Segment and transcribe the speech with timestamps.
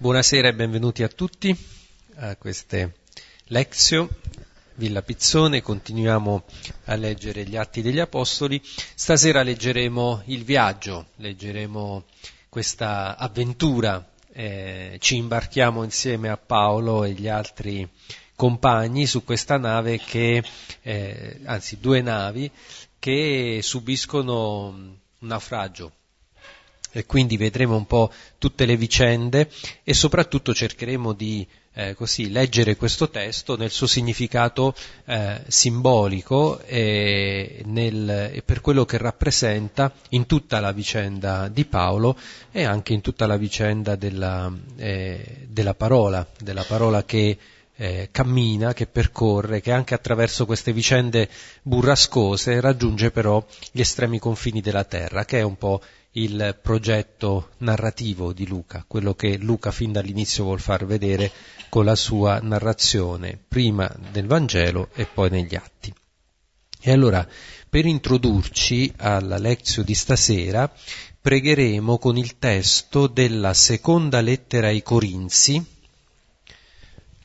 [0.00, 1.52] Buonasera e benvenuti a tutti
[2.18, 2.98] a queste
[3.46, 4.08] lezioni.
[4.76, 6.44] Villa Pizzone, continuiamo
[6.84, 8.62] a leggere gli Atti degli Apostoli.
[8.62, 12.04] Stasera leggeremo il viaggio, leggeremo
[12.48, 17.88] questa avventura, eh, ci imbarchiamo insieme a Paolo e gli altri
[18.36, 20.44] compagni su questa nave che,
[20.80, 22.48] eh, anzi due navi,
[23.00, 24.96] che subiscono un
[25.26, 25.90] naufragio,
[26.90, 29.50] e quindi vedremo un po' tutte le vicende
[29.84, 31.46] e soprattutto cercheremo di
[31.78, 34.74] eh, così, leggere questo testo nel suo significato
[35.04, 42.18] eh, simbolico e, nel, e, per quello che rappresenta in tutta la vicenda di Paolo
[42.50, 47.38] e anche in tutta la vicenda della, eh, della parola, della parola che
[47.76, 51.28] eh, cammina, che percorre, che anche attraverso queste vicende
[51.62, 55.80] burrascose raggiunge però gli estremi confini della terra, che è un po'
[56.22, 61.30] il progetto narrativo di Luca, quello che Luca fin dall'inizio vuol far vedere
[61.68, 65.94] con la sua narrazione, prima nel Vangelo e poi negli Atti.
[66.80, 67.26] E allora,
[67.68, 70.72] per introdurci alla lezione di stasera,
[71.20, 75.64] pregheremo con il testo della seconda lettera ai Corinzi,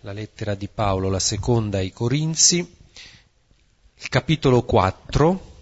[0.01, 2.57] la lettera di Paolo, la seconda ai Corinzi,
[3.95, 5.52] il capitolo 4,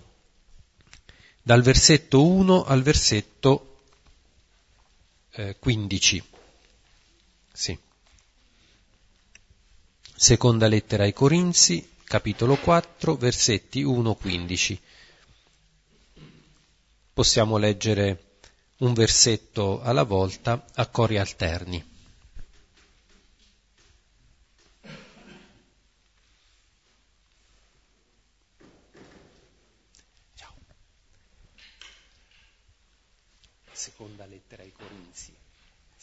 [1.42, 3.84] dal versetto 1 al versetto
[5.31, 6.23] eh, 15.
[7.52, 7.78] Sì.
[10.16, 14.78] Seconda lettera ai Corinzi, capitolo 4, versetti 1-15.
[17.14, 18.38] Possiamo leggere
[18.78, 21.89] un versetto alla volta a cori alterni.
[33.81, 35.34] seconda lettera ai Corinzi,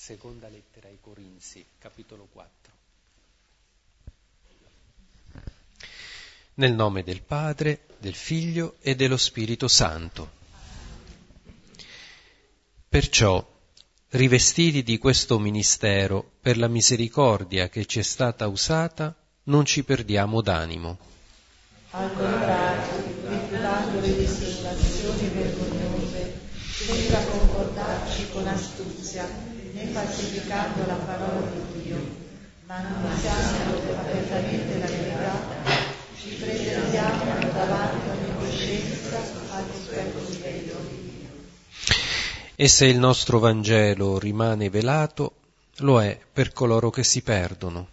[0.09, 2.73] seconda lettera ai Corinzi, capitolo 4.
[6.55, 10.31] Nel nome del Padre, del Figlio e dello Spirito Santo.
[12.89, 13.47] Perciò,
[14.13, 20.41] rivestiti di questo ministero per la misericordia che ci è stata usata, non ci perdiamo
[20.41, 20.99] d'animo.
[21.91, 29.48] Al contrario, rifiutando le dissimulazioni vergognose, senza concordarci con astuzia,
[29.99, 31.97] falsificando la parola di Dio,
[32.67, 35.41] ma annunziando apertamente la verità,
[36.17, 39.19] ci presentiamo davanti ogni coscienza
[39.51, 41.27] al rispetto di Dio.
[42.55, 45.33] E se il nostro Vangelo rimane velato,
[45.79, 47.89] lo è per coloro che si perdono.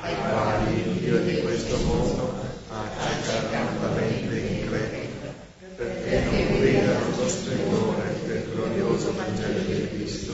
[0.00, 2.34] Ai quali il Dio di questo mondo
[2.70, 5.32] ha accecato la mente incredula,
[5.76, 10.32] perché non vedano lo splendore del glorioso Vangelo di Cristo,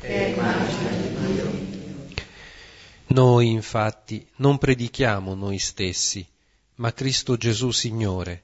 [0.00, 1.66] che è immagine di Dio.
[3.18, 6.24] Noi infatti non predichiamo noi stessi,
[6.76, 8.42] ma Cristo Gesù Signore.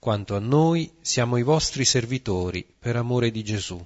[0.00, 3.80] Quanto a noi siamo i vostri servitori per amore di Gesù.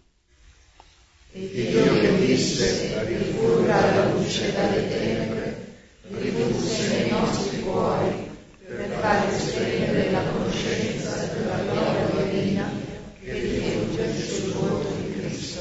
[1.33, 5.77] E Dio che disse rifugga la luce dalle tenebre,
[6.09, 8.31] ridusse nei nostri cuori
[8.67, 12.73] per fare splendere la conoscenza della gloria divina
[13.21, 15.61] che rifugge sul volto di Cristo.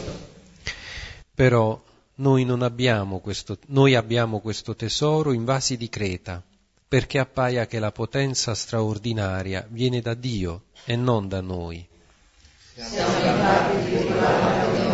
[1.36, 1.84] Però
[2.20, 6.42] noi abbiamo questo, noi abbiamo questo tesoro in vasi di creta,
[6.88, 11.86] perché appaia che la potenza straordinaria viene da Dio e non da noi.
[12.76, 14.88] Siamo in parte,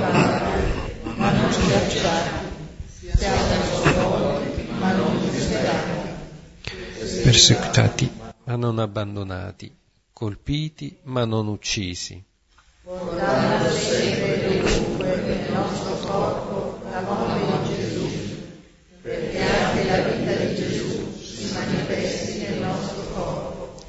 [1.16, 2.46] ma non schiacciati,
[3.16, 3.38] siamo
[3.84, 5.92] sconvolti, ma non disperati,
[7.24, 8.12] Perseguitati
[8.46, 9.74] ma non abbandonati,
[10.12, 12.22] colpiti ma non uccisi.
[12.84, 16.53] portando sempre e dovunque nel nostro corpo
[16.94, 18.08] la morte di Gesù,
[19.02, 23.84] perché anche la vita di Gesù si manifesti nel nostro corpo.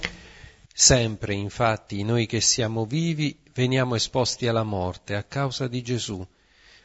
[0.72, 6.26] Sempre, infatti, noi che siamo vivi veniamo esposti alla morte a causa di Gesù,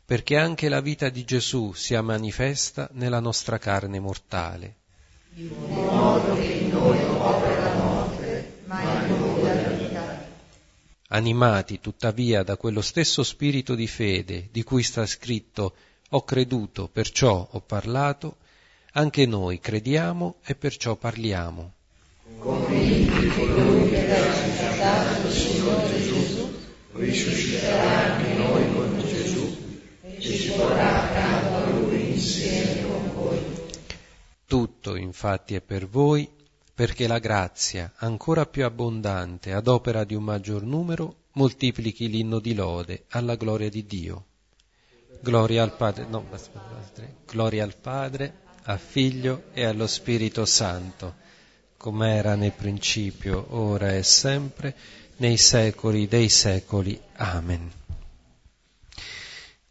[0.06, 4.76] perché anche la vita di Gesù sia manifesta nella nostra carne mortale.
[5.36, 10.28] in modo che in noi opera la morte, ma in noi la vita.
[11.12, 15.76] Animati tuttavia da quello stesso spirito di fede di cui sta scritto
[16.12, 18.38] ho creduto, perciò ho parlato,
[18.94, 21.74] anche noi crediamo e perciò parliamo.
[26.92, 29.58] Risusciterà anche noi con Gesù
[30.02, 33.40] e ci porrà accanto a Lui insieme con voi.
[34.46, 36.28] Tutto infatti è per voi,
[36.74, 42.56] perché la grazia, ancora più abbondante ad opera di un maggior numero, moltiplichi l'inno di
[42.56, 44.24] lode alla gloria di Dio.
[45.22, 46.26] Gloria al Padre, no,
[47.26, 48.34] gloria al Padre,
[48.64, 51.16] al Figlio e allo Spirito Santo,
[51.76, 54.76] come era nel principio, ora e sempre,
[55.18, 57.00] nei secoli dei secoli.
[57.18, 57.70] Amen.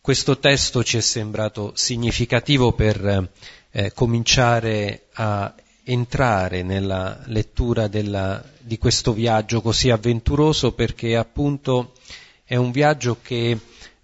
[0.01, 3.31] Questo testo ci è sembrato significativo per
[3.71, 5.55] eh, cominciare a
[5.85, 11.93] entrare nella lettura della, di questo viaggio così avventuroso perché appunto
[12.45, 13.59] è un viaggio che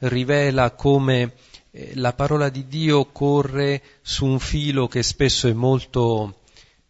[0.09, 1.35] rivela come
[1.71, 6.43] eh, la parola di Dio corre su un filo che spesso è molto,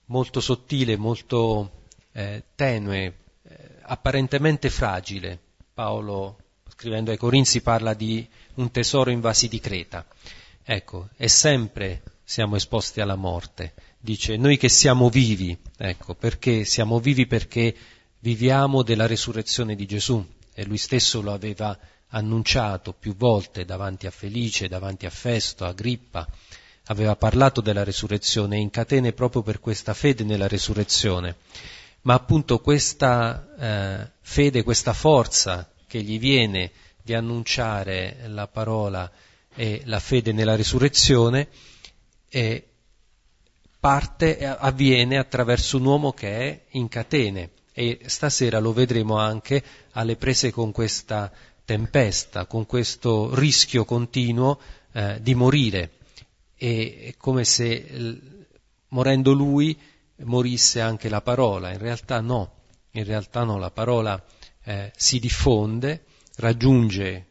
[0.06, 1.82] molto sottile, molto
[2.12, 5.38] eh, tenue, eh, apparentemente fragile.
[5.72, 6.38] Paolo,
[6.68, 10.06] scrivendo ai Corinzi, parla di un tesoro in vasi di creta.
[10.62, 13.74] Ecco, e sempre siamo esposti alla morte.
[13.98, 17.74] Dice, noi che siamo vivi, ecco, perché siamo vivi perché
[18.18, 20.24] viviamo della resurrezione di Gesù
[20.54, 21.78] e lui stesso lo aveva
[22.14, 26.26] annunciato più volte davanti a Felice, davanti a Festo, a Grippa,
[26.86, 31.36] aveva parlato della resurrezione in catene proprio per questa fede nella resurrezione.
[32.02, 36.70] Ma appunto questa eh, fede, questa forza che gli viene
[37.02, 39.10] di annunciare la parola
[39.54, 41.48] e la fede nella risurrezione
[42.28, 42.68] eh,
[43.80, 49.62] parte, avviene attraverso un uomo che è in catene e stasera lo vedremo anche
[49.92, 51.30] alle prese con questa
[51.64, 54.60] tempesta, con questo rischio continuo
[54.92, 55.92] eh, di morire.
[56.56, 58.20] E è come se
[58.88, 59.78] morendo lui
[60.18, 61.72] morisse anche la parola.
[61.72, 62.52] In realtà no,
[62.92, 64.22] in realtà no, la parola
[64.64, 66.04] eh, si diffonde,
[66.36, 67.26] raggiunge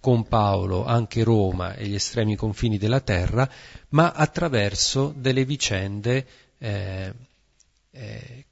[0.00, 3.48] con Paolo anche Roma e gli estremi confini della terra,
[3.90, 6.26] ma attraverso delle vicende
[6.58, 7.12] eh,
[7.90, 8.44] eh,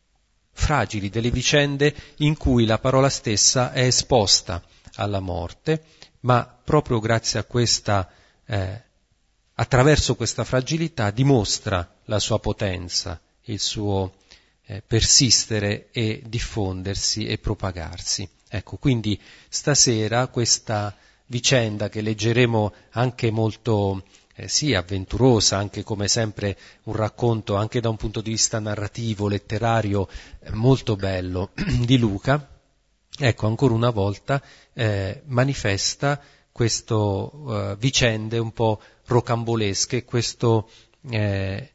[0.52, 4.62] fragili, delle vicende in cui la parola stessa è esposta
[4.96, 5.84] alla morte,
[6.20, 8.08] ma proprio grazie a questa,
[8.46, 8.82] eh,
[9.54, 14.14] attraverso questa fragilità dimostra la sua potenza, il suo
[14.66, 18.28] eh, persistere e diffondersi e propagarsi.
[18.48, 19.18] Ecco, quindi
[19.48, 20.94] stasera questa
[21.26, 24.04] vicenda che leggeremo anche molto
[24.34, 29.28] eh, sì, avventurosa, anche come sempre un racconto anche da un punto di vista narrativo,
[29.28, 30.08] letterario,
[30.40, 31.50] eh, molto bello
[31.84, 32.51] di Luca,
[33.18, 34.42] ecco, ancora una volta
[34.72, 36.20] eh, manifesta
[36.52, 40.68] queste uh, vicende un po' rocambolesche, questo
[41.10, 41.72] eh,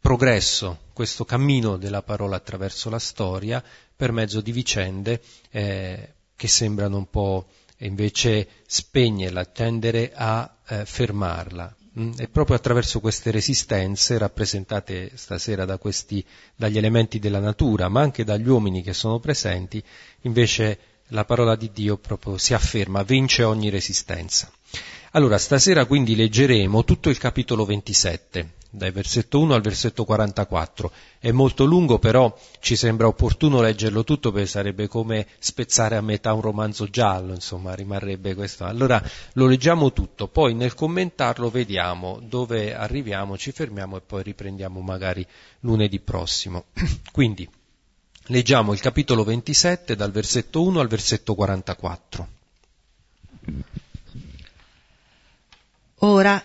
[0.00, 3.62] progresso, questo cammino della parola attraverso la storia
[3.94, 5.20] per mezzo di vicende
[5.50, 7.46] eh, che sembrano un po'
[7.78, 11.76] invece spegnerla, tendere a eh, fermarla.
[11.98, 16.24] Mm, e proprio attraverso queste resistenze, rappresentate stasera da questi,
[16.54, 19.82] dagli elementi della natura, ma anche dagli uomini che sono presenti,
[20.22, 20.78] invece
[21.08, 24.50] la parola di Dio proprio si afferma, vince ogni resistenza.
[25.12, 30.92] Allora, stasera quindi leggeremo tutto il capitolo 27, dai versetto 1 al versetto 44.
[31.18, 36.34] È molto lungo, però ci sembra opportuno leggerlo tutto perché sarebbe come spezzare a metà
[36.34, 38.64] un romanzo giallo, insomma, rimarrebbe questo.
[38.66, 39.02] Allora
[39.32, 45.26] lo leggiamo tutto, poi nel commentarlo vediamo dove arriviamo, ci fermiamo e poi riprendiamo magari
[45.60, 46.66] lunedì prossimo.
[47.10, 47.48] Quindi
[48.26, 52.28] leggiamo il capitolo 27 dal versetto 1 al versetto 44.
[56.00, 56.42] Ora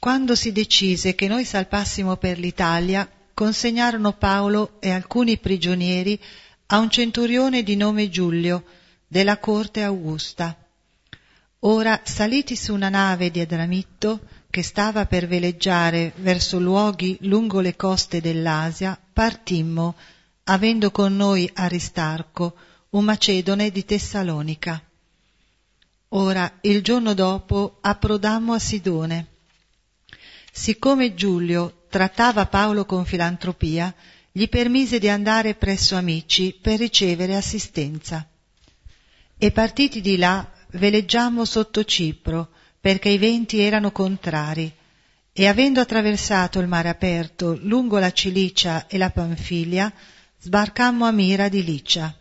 [0.00, 6.18] quando si decise che noi salpassimo per l'Italia, consegnarono Paolo e alcuni prigionieri
[6.68, 8.64] a un centurione di nome Giulio,
[9.06, 10.56] della corte Augusta.
[11.60, 17.76] Ora, saliti su una nave di Adramitto, che stava per veleggiare verso luoghi lungo le
[17.76, 19.96] coste dell'Asia, partimmo,
[20.44, 22.54] avendo con noi Aristarco,
[22.90, 24.82] un macedone di Tessalonica.
[26.12, 29.26] Ora, il giorno dopo, approdammo a Sidone
[30.52, 33.94] Siccome Giulio trattava Paolo con filantropia,
[34.32, 38.28] gli permise di andare presso amici per ricevere assistenza.
[39.38, 42.50] E partiti di là veleggiammo sotto Cipro,
[42.80, 44.72] perché i venti erano contrari,
[45.32, 49.92] e avendo attraversato il mare aperto lungo la Cilicia e la Panfilia,
[50.40, 52.12] sbarcammo a Mira di Licia.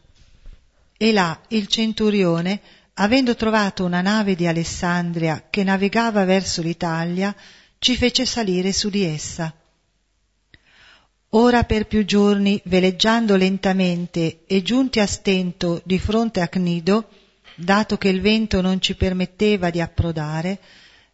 [0.96, 2.62] E là il centurione,
[3.02, 7.34] avendo trovato una nave di Alessandria che navigava verso l'Italia,
[7.80, 9.54] ci fece salire su di essa.
[11.30, 17.10] Ora per più giorni, veleggiando lentamente e giunti a stento di fronte a Cnido,
[17.56, 20.60] dato che il vento non ci permetteva di approdare,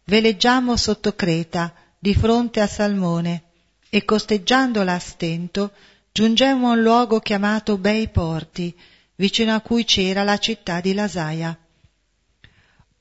[0.04, 3.42] veleggiamo sotto Creta, di fronte a Salmone,
[3.88, 5.70] e costeggiandola a stento,
[6.10, 8.74] giungemmo a un luogo chiamato Bei Porti,
[9.16, 11.56] vicino a cui c'era la città di Lasaia.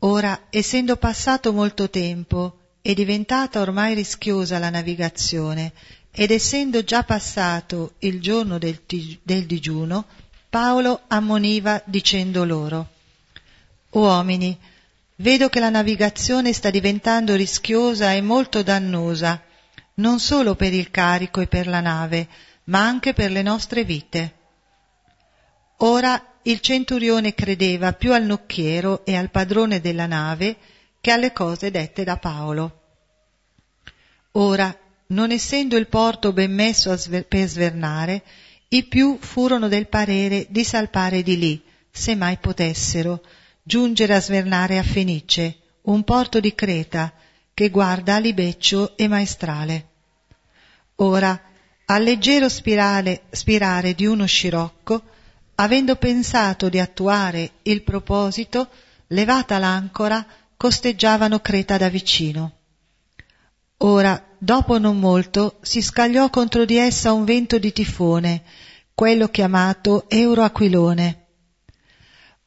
[0.06, 5.74] Ora, essendo passato molto tempo e diventata ormai rischiosa la navigazione,
[6.12, 8.82] ed essendo già passato il giorno del,
[9.24, 10.06] del digiuno,
[10.48, 12.90] Paolo ammoniva dicendo loro,
[13.90, 14.56] Uomini,
[15.18, 19.42] vedo che la navigazione sta diventando rischiosa e molto dannosa,
[19.96, 22.28] non solo per il carico e per la nave,
[22.66, 24.34] ma anche per le nostre vite.
[25.78, 30.58] Ora il centurione credeva più al nocchiero e al padrone della nave
[31.02, 32.82] che alle cose dette da Paolo.
[34.34, 34.76] Ora,
[35.08, 38.24] non essendo il porto ben messo sver- per svernare,
[38.70, 43.24] i più furono del parere di salpare di lì, se mai potessero,
[43.64, 47.14] giungere a svernare a Fenice, un porto di Creta,
[47.54, 49.88] che guarda a libeccio e maestrale.
[50.98, 51.42] Ora,
[51.86, 55.04] al leggero spirale, spirare di uno scirocco,
[55.56, 58.70] avendo pensato di attuare il proposito,
[59.08, 60.26] levata l'ancora,
[60.58, 62.54] costeggiavano Creta da vicino.
[63.80, 68.44] Ora, dopo non molto, si scagliò contro di essa un vento di tifone,
[68.94, 71.26] quello chiamato Euroaquilone.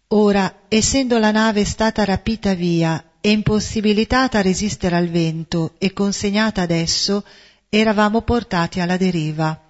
[0.08, 6.62] Ora, essendo la nave stata rapita via e impossibilitata a resistere al vento e consegnata
[6.62, 7.24] ad esso,
[7.68, 9.67] eravamo portati alla deriva.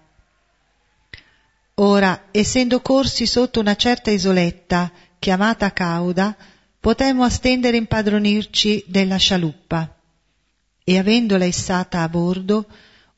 [1.80, 6.36] Ora, essendo corsi sotto una certa isoletta, chiamata Cauda,
[6.80, 9.94] potemmo a stendere impadronirci della scialuppa.
[10.82, 12.66] E avendola issata a bordo,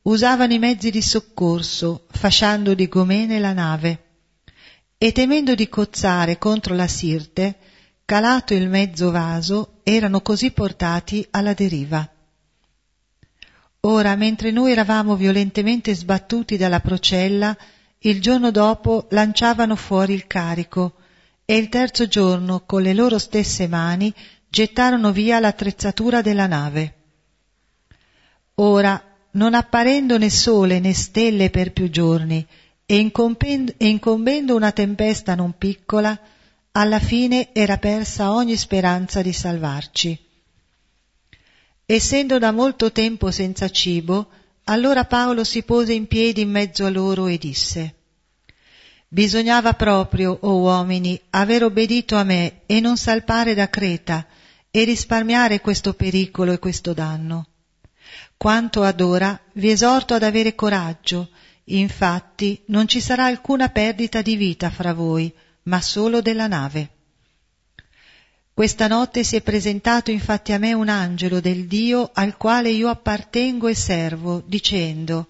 [0.03, 4.03] usavano i mezzi di soccorso, fasciando di gomene la nave.
[4.95, 7.57] E temendo di cozzare contro la sirte,
[8.05, 12.07] calato il mezzo vaso, erano così portati alla deriva.
[13.79, 17.57] Ora, mentre noi eravamo violentemente sbattuti dalla procella,
[18.03, 20.95] il giorno dopo lanciavano fuori il carico
[21.45, 24.13] e il terzo giorno con le loro stesse mani
[24.49, 26.95] gettarono via l'attrezzatura della nave.
[28.55, 32.45] Ora, non apparendo né sole né stelle per più giorni
[32.85, 36.19] e incombendo una tempesta non piccola,
[36.71, 40.19] alla fine era persa ogni speranza di salvarci.
[41.85, 44.29] Essendo da molto tempo senza cibo,
[44.65, 47.95] allora Paolo si pose in piedi in mezzo a loro e disse
[49.07, 54.25] Bisognava proprio, o oh uomini, aver obbedito a me e non salpare da Creta
[54.71, 57.47] e risparmiare questo pericolo e questo danno.
[58.37, 61.29] Quanto ad ora vi esorto ad avere coraggio,
[61.65, 65.31] infatti non ci sarà alcuna perdita di vita fra voi,
[65.63, 67.00] ma solo della nave.
[68.53, 72.89] Questa notte si è presentato infatti a me un angelo del Dio al quale io
[72.89, 75.27] appartengo e servo, dicendo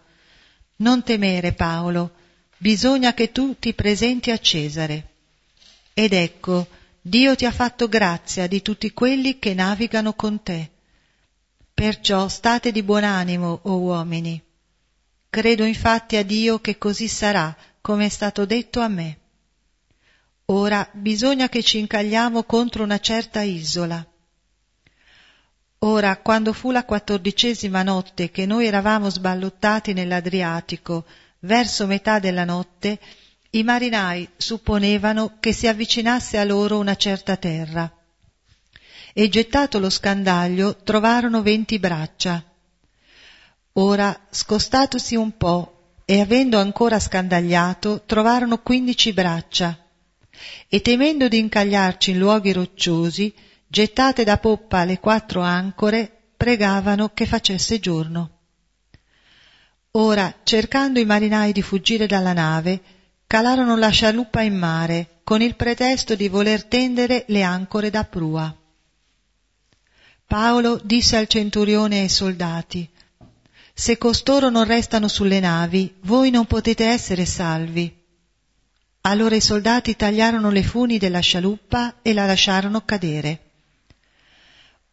[0.78, 2.12] Non temere, Paolo,
[2.58, 5.10] bisogna che tu ti presenti a Cesare.
[5.94, 6.68] Ed ecco,
[7.00, 10.70] Dio ti ha fatto grazia di tutti quelli che navigano con te.
[11.74, 14.42] Perciò state di buon animo, o uomini.
[15.30, 19.21] Credo infatti a Dio che così sarà, come è stato detto a me.
[20.53, 24.05] Ora bisogna che ci incagliamo contro una certa isola.
[25.79, 31.05] Ora, quando fu la quattordicesima notte che noi eravamo sballottati nell'Adriatico,
[31.39, 33.00] verso metà della notte,
[33.51, 37.89] i marinai supponevano che si avvicinasse a loro una certa terra.
[39.13, 42.43] E gettato lo scandaglio trovarono venti braccia.
[43.74, 49.80] Ora, scostatosi un po' e avendo ancora scandagliato, trovarono quindici braccia
[50.67, 53.33] e temendo di incagliarci in luoghi rocciosi,
[53.67, 58.29] gettate da poppa le quattro ancore, pregavano che facesse giorno.
[59.91, 62.81] Ora, cercando i marinai di fuggire dalla nave,
[63.27, 68.55] calarono la scialuppa in mare, con il pretesto di voler tendere le ancore da prua.
[70.25, 72.89] Paolo disse al centurione e ai soldati,
[73.74, 78.00] Se costoro non restano sulle navi, voi non potete essere salvi.
[79.01, 83.39] Allora i soldati tagliarono le funi della scialuppa e la lasciarono cadere.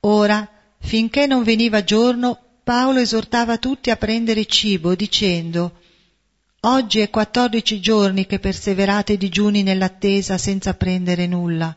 [0.01, 0.49] Ora,
[0.81, 5.81] finché non veniva giorno, Paolo esortava tutti a prendere cibo, dicendo
[6.61, 11.77] Oggi è quattordici giorni che perseverate digiuni nell'attesa senza prendere nulla.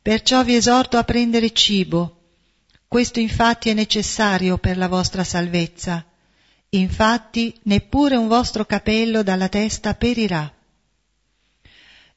[0.00, 2.20] Perciò vi esorto a prendere cibo.
[2.88, 6.04] Questo infatti è necessario per la vostra salvezza.
[6.70, 10.52] Infatti neppure un vostro capello dalla testa perirà.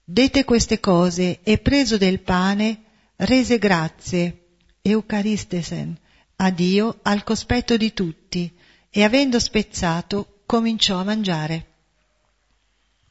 [0.07, 2.83] Dette queste cose e preso del pane,
[3.15, 4.50] rese grazie,
[4.83, 5.97] Eucaristesen,
[6.35, 8.55] a Dio al cospetto di tutti,
[8.91, 11.65] e avendo spezzato, cominciò a mangiare.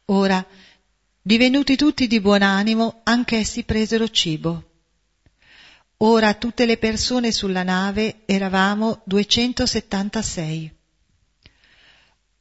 [0.06, 0.46] Ora,
[1.20, 4.62] divenuti tutti di buon animo, anch'essi presero cibo.
[5.96, 10.72] Ora tutte le persone sulla nave eravamo 276.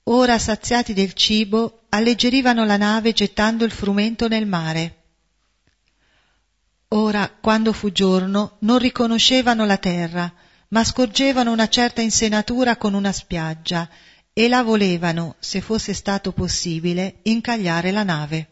[0.06, 4.96] Ora saziati del cibo, alleggerivano la nave gettando il frumento nel mare.
[6.90, 10.32] Ora, quando fu giorno, non riconoscevano la terra,
[10.70, 13.90] ma scorgevano una certa insenatura con una spiaggia,
[14.34, 18.48] e la volevano, se fosse stato possibile, incagliare la nave.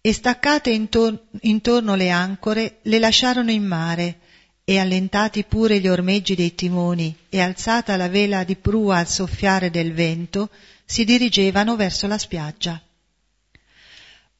[0.00, 4.20] E staccate intor- intorno le ancore, le lasciarono in mare,
[4.64, 9.70] e allentati pure gli ormeggi dei timoni e alzata la vela di prua al soffiare
[9.70, 10.48] del vento,
[10.86, 12.80] si dirigevano verso la spiaggia.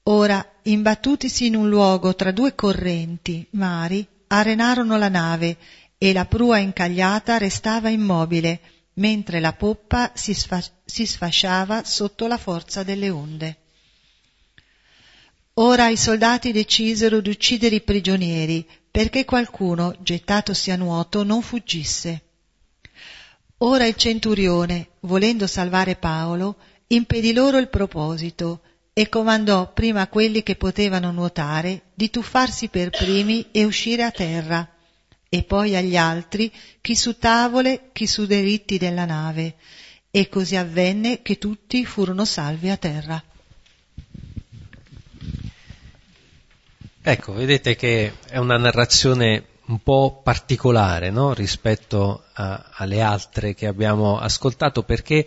[0.05, 5.57] Ora, imbattutisi in un luogo tra due correnti, mari, arenarono la nave
[5.99, 8.61] e la prua incagliata restava immobile,
[8.95, 13.57] mentre la poppa si, sfa- si sfasciava sotto la forza delle onde.
[15.57, 22.23] Ora i soldati decisero di uccidere i prigionieri, perché qualcuno, gettatosi a nuoto, non fuggisse.
[23.59, 26.57] Ora il centurione, volendo salvare Paolo,
[26.89, 32.91] impedì loro il proposito e comandò prima a quelli che potevano nuotare di tuffarsi per
[32.91, 34.69] primi e uscire a terra,
[35.29, 39.55] e poi agli altri chi su tavole, chi su deritti della nave,
[40.11, 43.23] e così avvenne che tutti furono salvi a terra.
[47.07, 51.35] Ecco, vedete che è una narrazione un po' particolare no?
[51.35, 55.27] rispetto a, alle altre che abbiamo ascoltato perché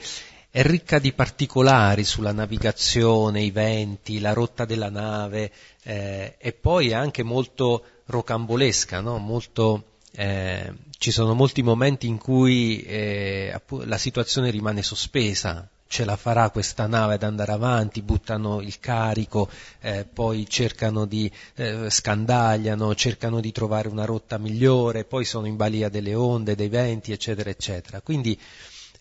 [0.50, 5.52] è ricca di particolari sulla navigazione, i venti, la rotta della nave
[5.84, 9.20] eh, e poi è anche molto rocambolesca, no?
[9.20, 13.54] molto eh, ci sono molti momenti in cui eh,
[13.84, 19.50] la situazione rimane sospesa, ce la farà questa nave ad andare avanti, buttano il carico,
[19.82, 25.56] eh, poi cercano di eh, scandagliano, cercano di trovare una rotta migliore, poi sono in
[25.56, 28.02] balia delle onde, dei venti, eccetera, eccetera.
[28.02, 28.38] Quindi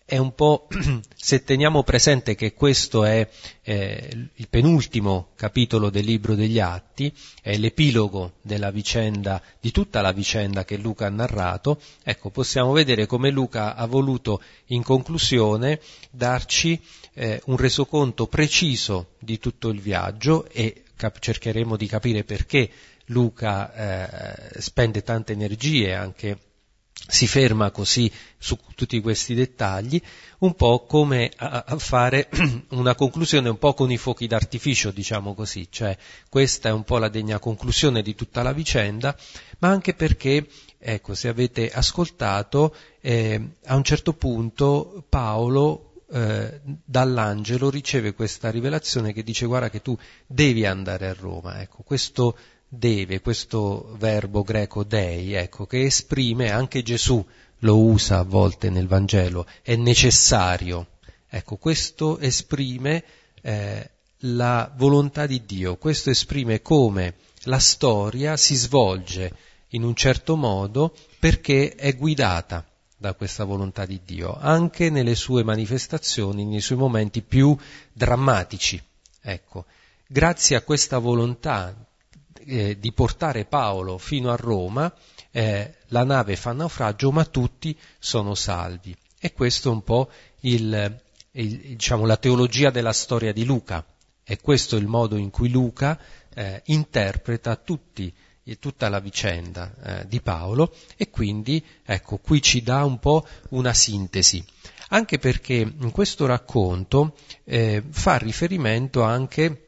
[0.09, 0.69] è un po',
[1.13, 3.27] se teniamo presente che questo è
[3.61, 10.13] eh, il penultimo capitolo del libro degli Atti, è l'epilogo della vicenda, di tutta la
[10.13, 16.81] vicenda che Luca ha narrato, ecco, possiamo vedere come Luca ha voluto in conclusione darci
[17.13, 22.69] eh, un resoconto preciso di tutto il viaggio e cap- cercheremo di capire perché
[23.07, 23.73] Luca
[24.55, 26.37] eh, spende tante energie anche
[27.07, 29.99] si ferma così su tutti questi dettagli,
[30.39, 32.29] un po' come a, fare
[32.69, 35.97] una conclusione un po' con i fuochi d'artificio, diciamo così, cioè
[36.29, 39.15] questa è un po' la degna conclusione di tutta la vicenda,
[39.59, 47.69] ma anche perché, ecco, se avete ascoltato, eh, a un certo punto Paolo eh, dall'angelo
[47.69, 53.21] riceve questa rivelazione che dice guarda che tu devi andare a Roma, ecco, questo deve,
[53.21, 57.25] questo verbo greco dei, ecco, che esprime, anche Gesù
[57.59, 60.87] lo usa a volte nel Vangelo, è necessario.
[61.29, 63.03] Ecco, questo esprime
[63.41, 63.89] eh,
[64.21, 69.31] la volontà di Dio, questo esprime come la storia si svolge
[69.69, 72.65] in un certo modo perché è guidata
[72.97, 77.55] da questa volontà di Dio, anche nelle sue manifestazioni, nei suoi momenti più
[77.93, 78.81] drammatici.
[79.21, 79.65] Ecco,
[80.07, 81.75] grazie a questa volontà
[82.47, 84.91] eh, di portare Paolo fino a Roma,
[85.31, 88.95] eh, la nave fa naufragio, ma tutti sono salvi.
[89.19, 90.09] E questo è un po'
[90.41, 90.99] il,
[91.31, 93.85] il, diciamo, la teologia della storia di Luca.
[94.23, 95.99] E questo è il modo in cui Luca
[96.33, 98.13] eh, interpreta tutti,
[98.59, 103.73] tutta la vicenda eh, di Paolo e quindi ecco qui ci dà un po' una
[103.73, 104.45] sintesi
[104.89, 109.63] anche perché in questo racconto eh, fa riferimento anche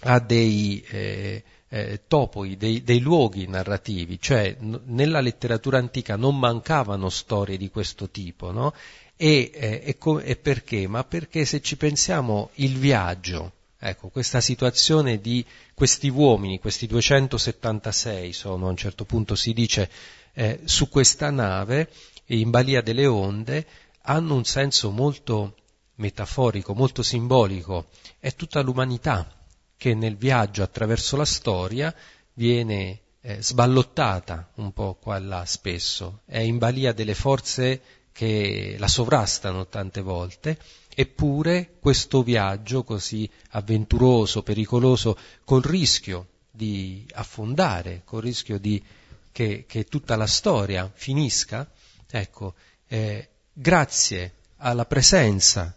[0.00, 6.38] a dei eh, eh, topoi, dei, dei, luoghi narrativi, cioè n- nella letteratura antica non
[6.38, 8.74] mancavano storie di questo tipo, no?
[9.16, 10.86] E, eh, e, co- e, perché?
[10.86, 18.32] Ma perché se ci pensiamo il viaggio, ecco, questa situazione di questi uomini, questi 276
[18.32, 19.90] sono, a un certo punto si dice,
[20.32, 21.90] eh, su questa nave,
[22.26, 23.66] in balia delle onde,
[24.02, 25.54] hanno un senso molto
[25.96, 29.37] metaforico, molto simbolico, è tutta l'umanità,
[29.78, 31.94] che nel viaggio attraverso la storia
[32.34, 37.80] viene eh, sballottata un po' qua e là spesso, è in balia delle forze
[38.12, 40.58] che la sovrastano tante volte,
[40.92, 48.82] eppure questo viaggio così avventuroso, pericoloso, col rischio di affondare, col rischio di
[49.30, 51.70] che, che tutta la storia finisca,
[52.10, 52.54] ecco,
[52.88, 55.76] eh, grazie alla presenza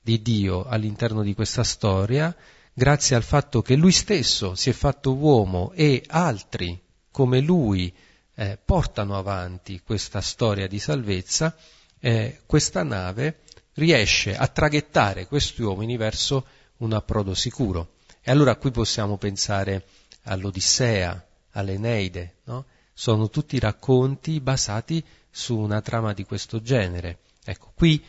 [0.00, 2.34] di Dio all'interno di questa storia,
[2.78, 6.78] grazie al fatto che lui stesso si è fatto uomo e altri
[7.10, 7.90] come lui
[8.34, 11.56] eh, portano avanti questa storia di salvezza,
[11.98, 13.38] eh, questa nave
[13.76, 16.46] riesce a traghettare questi uomini verso
[16.78, 17.94] un approdo sicuro.
[18.20, 19.86] E allora qui possiamo pensare
[20.24, 22.66] all'Odissea, all'Eneide, no?
[22.92, 27.20] Sono tutti racconti basati su una trama di questo genere.
[27.42, 28.04] Ecco, qui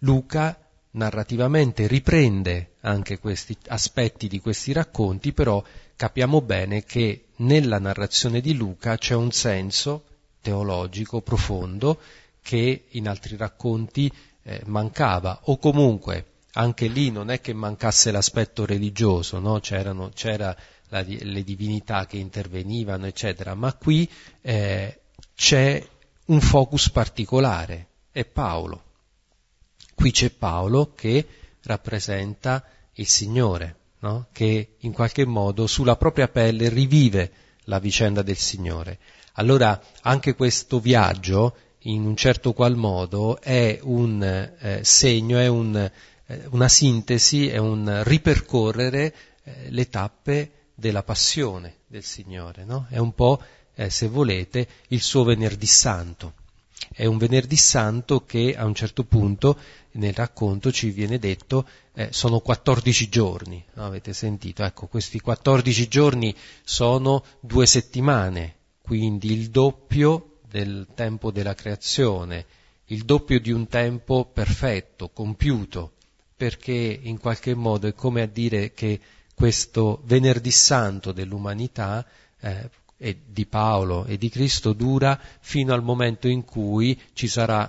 [0.00, 0.58] Luca
[0.92, 5.62] narrativamente riprende anche questi aspetti di questi racconti, però
[5.96, 10.04] capiamo bene che nella narrazione di Luca c'è un senso
[10.40, 12.00] teologico profondo
[12.42, 18.66] che in altri racconti eh, mancava o comunque anche lì non è che mancasse l'aspetto
[18.66, 19.60] religioso, no?
[19.60, 19.94] c'era
[20.88, 24.08] la, le divinità che intervenivano, eccetera, ma qui
[24.42, 25.00] eh,
[25.34, 25.82] c'è
[26.26, 28.90] un focus particolare, è Paolo.
[29.94, 31.26] Qui c'è Paolo che
[31.62, 34.26] rappresenta il Signore, no?
[34.32, 37.32] che in qualche modo sulla propria pelle rivive
[37.64, 38.98] la vicenda del Signore.
[39.34, 45.76] Allora anche questo viaggio, in un certo qual modo, è un eh, segno, è un,
[46.26, 52.86] eh, una sintesi, è un ripercorrere eh, le tappe della passione del Signore, no?
[52.88, 53.42] È un po',
[53.74, 56.34] eh, se volete, il suo venerdì santo.
[56.90, 59.58] È un venerdì santo che a un certo punto
[59.92, 63.84] nel racconto ci viene detto eh, sono 14 giorni, no?
[63.84, 64.62] avete sentito?
[64.64, 72.46] Ecco, questi 14 giorni sono due settimane, quindi il doppio del tempo della creazione,
[72.86, 75.92] il doppio di un tempo perfetto, compiuto,
[76.36, 79.00] perché in qualche modo è come a dire che
[79.34, 82.06] questo venerdì santo dell'umanità
[82.40, 82.68] eh,
[83.02, 87.68] e di Paolo e di Cristo dura fino al momento in cui ci sarà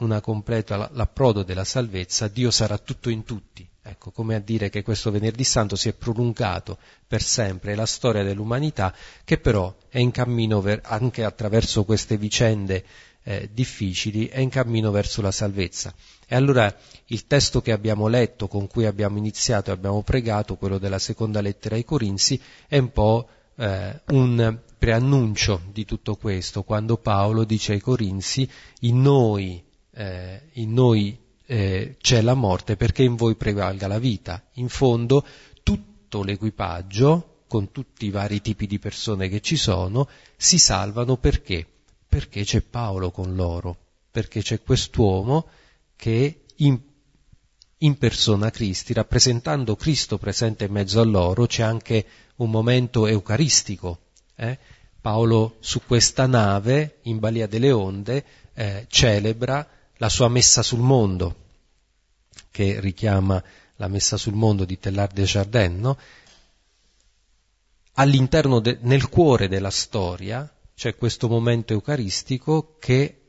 [0.00, 3.66] una completa l'approdo della salvezza, Dio sarà tutto in tutti.
[3.82, 8.22] Ecco, come a dire che questo venerdì santo si è prolungato per sempre la storia
[8.22, 8.94] dell'umanità,
[9.24, 12.84] che però è in cammino ver- anche attraverso queste vicende
[13.22, 15.94] eh, difficili, è in cammino verso la salvezza.
[16.26, 16.74] E allora
[17.06, 21.40] il testo che abbiamo letto, con cui abbiamo iniziato e abbiamo pregato, quello della seconda
[21.40, 27.72] lettera ai Corinzi, è un po' eh, un preannuncio di tutto questo, quando Paolo dice
[27.72, 28.46] ai Corinzi,
[28.80, 34.44] in noi, eh, in noi eh, c'è la morte perché in voi prevalga la vita.
[34.56, 35.24] In fondo
[35.62, 41.66] tutto l'equipaggio, con tutti i vari tipi di persone che ci sono, si salvano perché?
[42.06, 43.74] Perché c'è Paolo con loro,
[44.10, 45.48] perché c'è quest'uomo
[45.96, 46.78] che in,
[47.78, 52.04] in persona Cristi, rappresentando Cristo presente in mezzo a loro, c'è anche
[52.36, 54.00] un momento eucaristico.
[54.36, 54.58] Eh?
[55.04, 61.36] Paolo su questa nave, in balia delle onde, eh, celebra la sua messa sul mondo,
[62.50, 63.44] che richiama
[63.76, 65.98] la messa sul mondo di Teilhard de Chardin, no?
[67.96, 73.24] All'interno, de, nel cuore della storia, c'è questo momento eucaristico che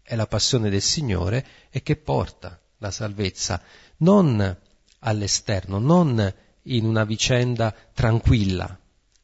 [0.00, 3.60] è la passione del Signore e che porta la salvezza
[3.96, 4.56] non
[5.00, 8.78] all'esterno, non in una vicenda tranquilla,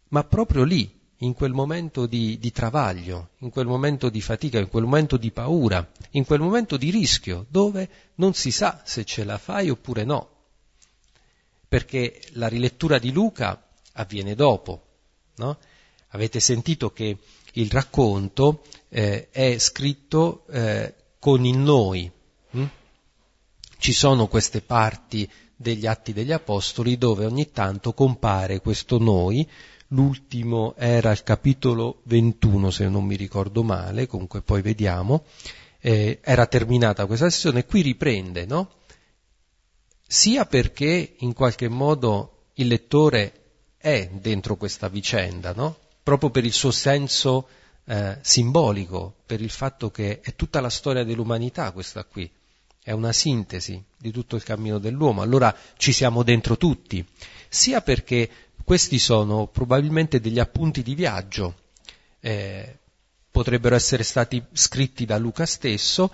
[0.09, 4.69] ma proprio lì, in quel momento di, di, travaglio, in quel momento di fatica, in
[4.69, 9.25] quel momento di paura, in quel momento di rischio, dove non si sa se ce
[9.25, 10.29] la fai oppure no.
[11.67, 14.83] Perché la rilettura di Luca avviene dopo,
[15.37, 15.59] no?
[16.09, 17.19] Avete sentito che
[17.55, 22.11] il racconto eh, è scritto eh, con il noi.
[22.51, 22.65] Hm?
[23.79, 29.49] Ci sono queste parti degli atti degli apostoli dove ogni tanto compare questo noi,
[29.95, 35.25] l'ultimo era il capitolo 21 se non mi ricordo male, comunque poi vediamo,
[35.81, 38.71] eh, era terminata questa sessione, qui riprende, no?
[40.07, 43.41] Sia perché in qualche modo il lettore
[43.77, 45.77] è dentro questa vicenda, no?
[46.03, 47.49] Proprio per il suo senso
[47.85, 52.31] eh, simbolico, per il fatto che è tutta la storia dell'umanità questa qui,
[52.83, 57.07] è una sintesi di tutto il cammino dell'uomo, allora ci siamo dentro tutti,
[57.49, 58.29] sia perché
[58.65, 61.55] questi sono probabilmente degli appunti di viaggio,
[62.21, 62.79] eh,
[63.31, 66.11] potrebbero essere stati scritti da Luca stesso,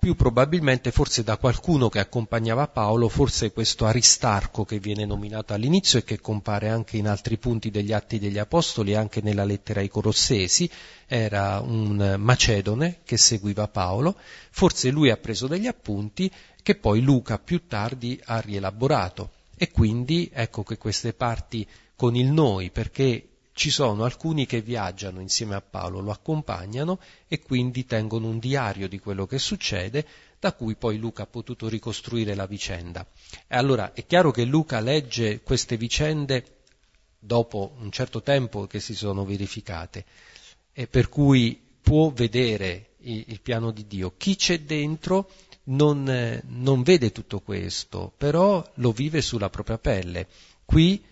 [0.00, 5.98] più probabilmente forse da qualcuno che accompagnava Paolo, forse questo Aristarco che viene nominato all'inizio
[5.98, 9.88] e che compare anche in altri punti degli Atti degli Apostoli, anche nella lettera ai
[9.88, 10.68] Colossesi,
[11.06, 14.16] era un macedone che seguiva Paolo,
[14.50, 20.30] forse lui ha preso degli appunti che poi Luca più tardi ha rielaborato e quindi
[20.32, 25.60] ecco che queste parti con il noi, perché ci sono alcuni che viaggiano insieme a
[25.60, 30.06] Paolo, lo accompagnano e quindi tengono un diario di quello che succede,
[30.38, 33.06] da cui poi Luca ha potuto ricostruire la vicenda.
[33.46, 36.62] E allora è chiaro che Luca legge queste vicende
[37.18, 40.06] dopo un certo tempo che si sono verificate.
[40.72, 44.14] e per cui può vedere il, il piano di Dio.
[44.16, 45.28] Chi c'è dentro
[45.70, 50.26] non, eh, non, vede tutto questo, però lo vive sulla propria pelle.
[50.64, 51.04] Qui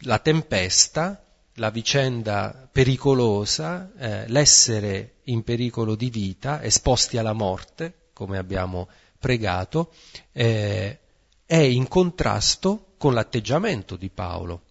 [0.00, 8.38] la tempesta, la vicenda pericolosa, eh, l'essere in pericolo di vita, esposti alla morte, come
[8.38, 8.88] abbiamo
[9.18, 9.92] pregato,
[10.32, 10.98] eh,
[11.44, 14.62] è in contrasto con l'atteggiamento di Paolo,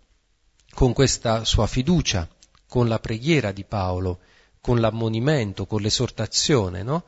[0.74, 2.28] con questa sua fiducia,
[2.67, 4.19] con la preghiera di Paolo,
[4.62, 7.04] con l'ammonimento, con l'esortazione, no?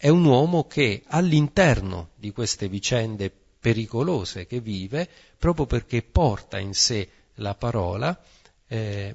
[0.00, 6.72] È un uomo che all'interno di queste vicende pericolose che vive, proprio perché porta in
[6.72, 8.16] sé la parola,
[8.68, 9.12] eh,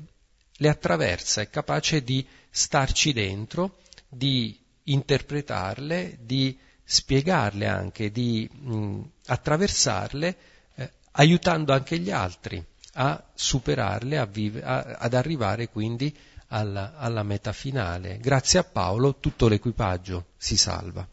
[0.52, 3.78] le attraversa, è capace di starci dentro,
[4.10, 10.38] di interpretarle, di spiegarle anche, di mh, attraversarle,
[10.76, 12.62] eh, aiutando anche gli altri
[12.96, 16.14] a superarle, a vive, a, ad arrivare quindi
[16.54, 18.20] alla, alla meta finale.
[18.20, 21.08] Grazie a Paolo tutto l'equipaggio si salva.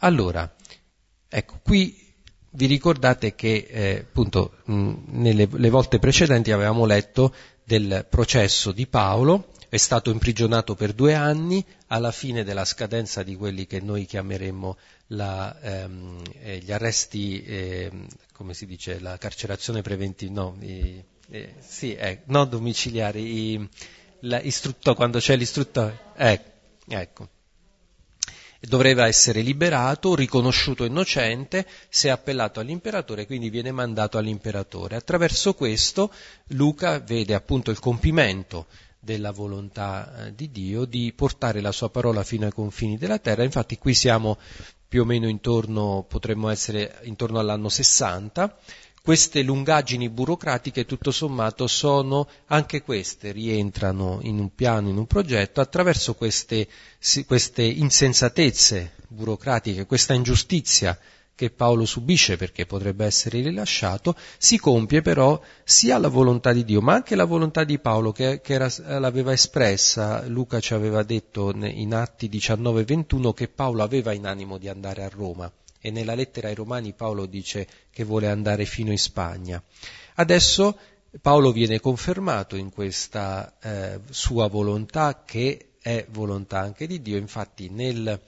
[0.00, 0.52] Allora,
[1.28, 2.08] ecco, qui
[2.50, 9.52] vi ricordate che eh, appunto mh, nelle volte precedenti avevamo letto del processo di Paolo,
[9.68, 14.76] è stato imprigionato per due anni, alla fine della scadenza di quelli che noi chiameremmo
[15.08, 17.90] la, ehm, eh, gli arresti, eh,
[18.32, 23.68] come si dice, la carcerazione preventiva, no, i, eh, sì, eh, non domiciliari, i,
[24.20, 24.42] la,
[24.94, 26.50] quando c'è l'istruttore, ecco,
[26.88, 27.28] ecco.
[28.62, 34.96] Dovrebbe essere liberato, riconosciuto innocente, si è appellato all'imperatore, quindi viene mandato all'imperatore.
[34.96, 36.12] Attraverso questo
[36.48, 38.66] Luca vede appunto il compimento
[38.98, 43.44] della volontà eh, di Dio di portare la sua parola fino ai confini della terra.
[43.44, 44.36] Infatti qui siamo
[44.86, 48.58] più o meno intorno, potremmo essere intorno all'anno 60,
[49.02, 55.60] queste lungaggini burocratiche tutto sommato sono anche queste, rientrano in un piano, in un progetto,
[55.60, 56.68] attraverso queste,
[57.26, 60.98] queste insensatezze burocratiche, questa ingiustizia
[61.34, 66.82] che Paolo subisce perché potrebbe essere rilasciato, si compie però sia la volontà di Dio,
[66.82, 71.50] ma anche la volontà di Paolo che, che era, l'aveva espressa, Luca ci aveva detto
[71.54, 75.50] in Atti 19 e 21 che Paolo aveva in animo di andare a Roma
[75.80, 79.62] e nella lettera ai Romani Paolo dice che vuole andare fino in Spagna.
[80.14, 80.78] Adesso
[81.20, 87.68] Paolo viene confermato in questa eh, sua volontà che è volontà anche di Dio, infatti
[87.68, 88.20] nel,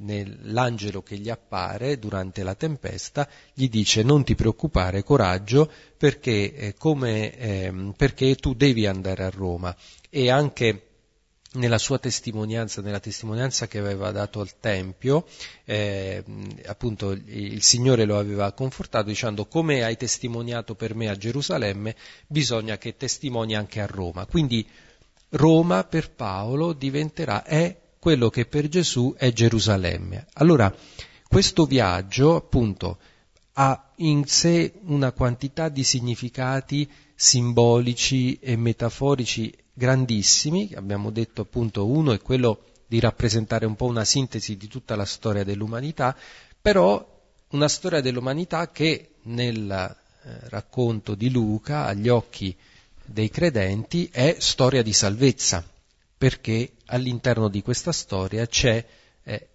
[0.00, 6.74] nell'angelo che gli appare durante la tempesta gli dice non ti preoccupare, coraggio, perché, eh,
[6.74, 9.76] come, eh, perché tu devi andare a Roma
[10.10, 10.85] e anche
[11.56, 15.26] nella sua testimonianza, nella testimonianza che aveva dato al Tempio,
[15.64, 16.22] eh,
[16.66, 22.78] appunto il Signore lo aveva confortato dicendo come hai testimoniato per me a Gerusalemme, bisogna
[22.78, 24.26] che testimoni anche a Roma.
[24.26, 24.66] Quindi
[25.30, 30.26] Roma per Paolo diventerà, è quello che per Gesù è Gerusalemme.
[30.34, 30.72] Allora,
[31.26, 32.98] questo viaggio appunto
[33.54, 42.12] ha in sé una quantità di significati simbolici e metaforici grandissimi, abbiamo detto appunto uno
[42.12, 46.16] è quello di rappresentare un po' una sintesi di tutta la storia dell'umanità,
[46.62, 47.06] però
[47.50, 52.56] una storia dell'umanità che nel eh, racconto di Luca, agli occhi
[53.04, 55.62] dei credenti, è storia di salvezza,
[56.16, 58.82] perché all'interno di questa storia c'è,
[59.24, 59.48] eh,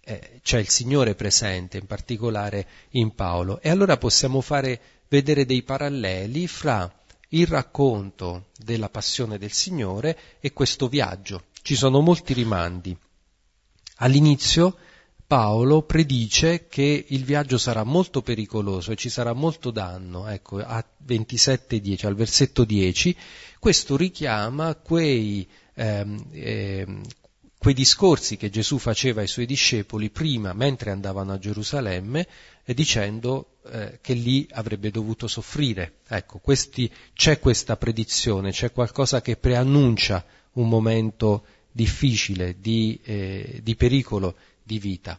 [0.00, 3.60] eh, c'è il Signore presente, in particolare in Paolo.
[3.60, 6.92] E allora possiamo fare vedere dei paralleli fra
[7.34, 11.44] il racconto della passione del Signore e questo viaggio.
[11.62, 12.96] Ci sono molti rimandi.
[13.96, 14.76] All'inizio
[15.32, 20.28] Paolo predice che il viaggio sarà molto pericoloso e ci sarà molto danno.
[20.28, 23.16] Ecco, a 27.10, al versetto 10,
[23.58, 27.02] questo richiama quei, ehm, ehm,
[27.62, 32.26] quei discorsi che Gesù faceva ai suoi discepoli prima, mentre andavano a Gerusalemme,
[32.64, 35.98] eh, dicendo eh, che lì avrebbe dovuto soffrire.
[36.08, 43.76] Ecco, questi, c'è questa predizione, c'è qualcosa che preannuncia un momento difficile, di, eh, di
[43.76, 45.16] pericolo di vita.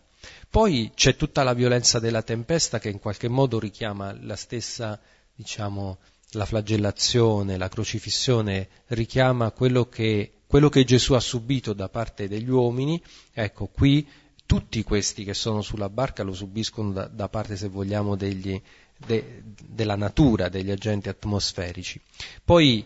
[0.49, 4.99] Poi c'è tutta la violenza della tempesta che in qualche modo richiama la stessa,
[5.33, 5.97] diciamo,
[6.31, 12.47] la flagellazione, la crocifissione, richiama quello che quello che Gesù ha subito da parte degli
[12.47, 13.01] uomini,
[13.33, 14.07] ecco qui
[14.45, 18.61] tutti questi che sono sulla barca lo subiscono da, da parte, se vogliamo, degli,
[18.95, 21.99] de, della natura, degli agenti atmosferici.
[22.45, 22.85] Poi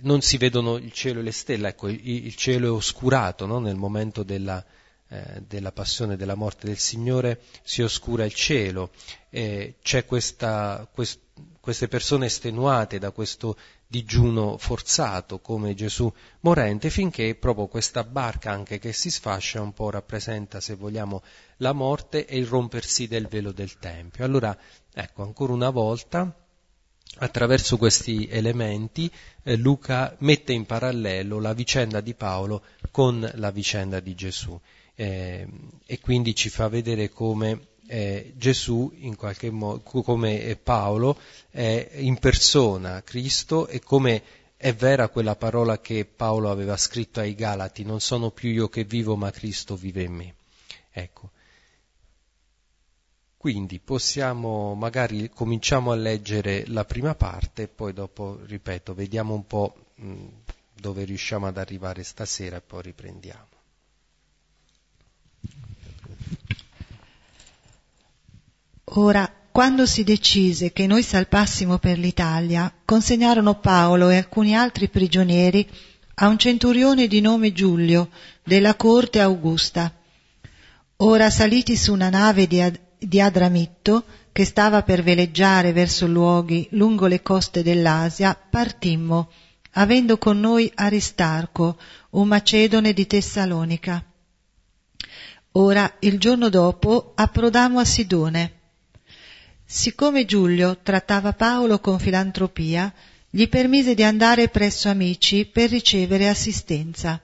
[0.00, 3.58] non si vedono il cielo e le stelle, ecco, il, cielo è oscurato no?
[3.58, 4.64] nel momento della,
[5.08, 8.92] eh, della passione della morte del Signore, si oscura il cielo,
[9.28, 11.20] eh, c'è questa, quest,
[11.60, 13.58] queste persone estenuate da questo
[13.90, 19.88] digiuno forzato come Gesù morente finché proprio questa barca anche che si sfascia un po'
[19.88, 21.22] rappresenta se vogliamo
[21.56, 24.26] la morte e il rompersi del velo del Tempio.
[24.26, 24.56] Allora
[24.92, 26.30] ecco ancora una volta
[27.20, 29.10] attraverso questi elementi
[29.42, 34.60] eh, Luca mette in parallelo la vicenda di Paolo con la vicenda di Gesù
[34.94, 35.48] eh,
[35.86, 41.18] e quindi ci fa vedere come eh, Gesù, in qualche modo, come Paolo,
[41.50, 44.22] è in persona Cristo e come
[44.56, 48.84] è vera quella parola che Paolo aveva scritto ai Galati, non sono più io che
[48.84, 50.34] vivo, ma Cristo vive in me.
[50.90, 51.30] Ecco.
[53.36, 59.46] Quindi possiamo, magari cominciamo a leggere la prima parte e poi dopo, ripeto, vediamo un
[59.46, 60.26] po' mh,
[60.74, 63.47] dove riusciamo ad arrivare stasera e poi riprendiamo.
[68.92, 75.68] Ora, quando si decise che noi salpassimo per l'Italia, consegnarono Paolo e alcuni altri prigionieri
[76.14, 78.08] a un centurione di nome Giulio,
[78.42, 79.92] della corte Augusta.
[80.98, 86.66] Ora saliti su una nave di, Ad- di Adramitto, che stava per veleggiare verso luoghi
[86.70, 89.30] lungo le coste dell'Asia, partimmo,
[89.72, 91.76] avendo con noi Aristarco,
[92.10, 94.02] un macedone di Tessalonica.
[95.52, 98.57] Ora, il giorno dopo, approdammo a Sidone
[99.70, 102.90] Siccome Giulio trattava Paolo con filantropia,
[103.28, 107.20] gli permise di andare presso amici per ricevere assistenza.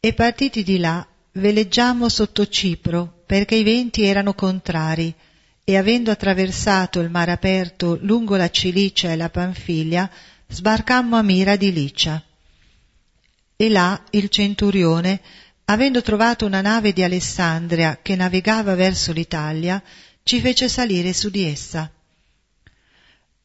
[0.00, 5.14] E partiti di là, veleggiammo sotto Cipro, perché i venti erano contrari,
[5.62, 10.10] e avendo attraversato il mare aperto lungo la Cilicia e la Panfilia,
[10.48, 12.20] sbarcammo a Mira di Licia.
[13.54, 15.20] E là il centurione,
[15.66, 19.80] avendo trovato una nave di Alessandria che navigava verso l'Italia,
[20.26, 21.88] ci fece salire su di essa.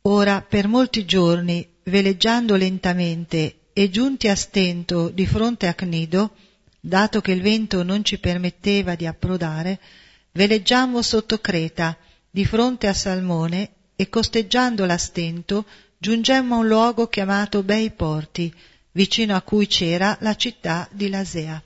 [0.02, 6.36] Ora, per molti giorni, veleggiando lentamente e giunti a stento di fronte a Cnido,
[6.80, 9.80] dato che il vento non ci permetteva di approdare,
[10.32, 11.96] veleggiammo sotto Creta,
[12.32, 15.65] di fronte a Salmone, e costeggiandola a stento,
[16.00, 18.52] giungemmo a un luogo chiamato Bei Porti,
[18.94, 21.62] vicino a cui c'era la città di Lasea.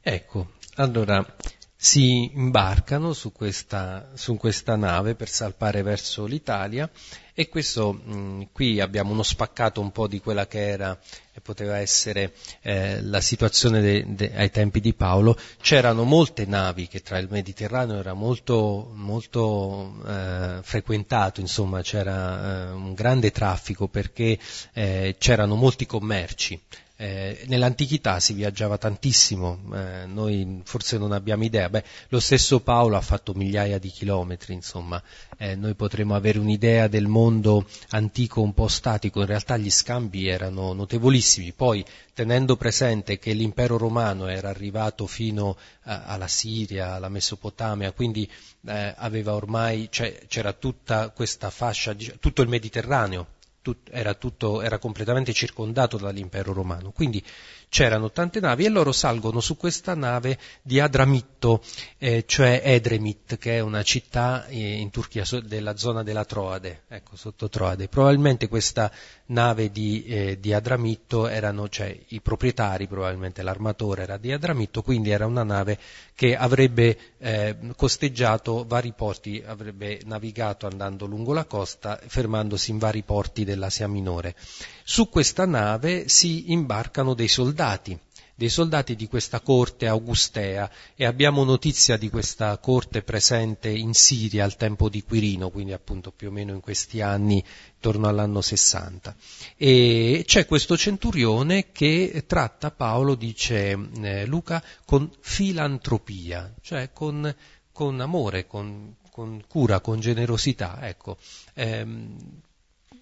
[0.00, 1.36] Ecco, allora
[1.80, 6.90] si imbarcano su questa, su questa, nave per salpare verso l'Italia
[7.32, 10.98] e questo mh, qui abbiamo uno spaccato un po' di quella che era
[11.32, 15.38] e poteva essere eh, la situazione de, de, ai tempi di Paolo.
[15.60, 22.72] C'erano molte navi che tra il Mediterraneo era molto, molto eh, frequentato, insomma c'era eh,
[22.72, 24.36] un grande traffico perché
[24.72, 26.60] eh, c'erano molti commerci
[27.00, 32.96] eh, nell'antichità si viaggiava tantissimo, eh, noi forse non abbiamo idea, Beh, lo stesso Paolo
[32.96, 35.00] ha fatto migliaia di chilometri, insomma,
[35.36, 40.26] eh, noi potremmo avere un'idea del mondo antico un po' statico, in realtà gli scambi
[40.26, 47.08] erano notevolissimi, poi tenendo presente che l'impero romano era arrivato fino a, alla Siria, alla
[47.08, 48.28] Mesopotamia, quindi
[48.66, 53.36] eh, aveva ormai, cioè, c'era tutta questa fascia, tutto il Mediterraneo
[53.68, 56.90] tut, era, tutto, era completamente circondato dall'impero romano.
[56.90, 57.22] Quindi
[57.68, 61.62] c'erano tante navi e loro salgono su questa nave di Adramitto,
[61.98, 67.16] eh, cioè Edremit, che è una città eh, in Turchia della zona della Troade, ecco,
[67.16, 67.88] sotto Troade.
[67.88, 68.90] Probabilmente questa
[69.28, 75.10] nave di, eh, di Adramitto erano, cioè i proprietari, probabilmente l'armatore era di Adramitto, quindi
[75.10, 75.78] era una nave
[76.14, 83.02] che avrebbe eh, costeggiato vari porti, avrebbe navigato andando lungo la costa, fermandosi in vari
[83.02, 84.34] porti dell'Asia Minore.
[84.82, 87.98] Su questa nave si imbarcano dei soldati,
[88.38, 94.44] dei soldati di questa corte augustea e abbiamo notizia di questa corte presente in Siria
[94.44, 97.42] al tempo di Quirino, quindi appunto più o meno in questi anni,
[97.74, 99.16] intorno all'anno 60.
[99.56, 107.34] E c'è questo centurione che tratta Paolo, dice eh, Luca, con filantropia, cioè con,
[107.72, 110.78] con amore, con, con, cura, con generosità.
[110.82, 111.16] Ecco.
[111.54, 111.84] Eh,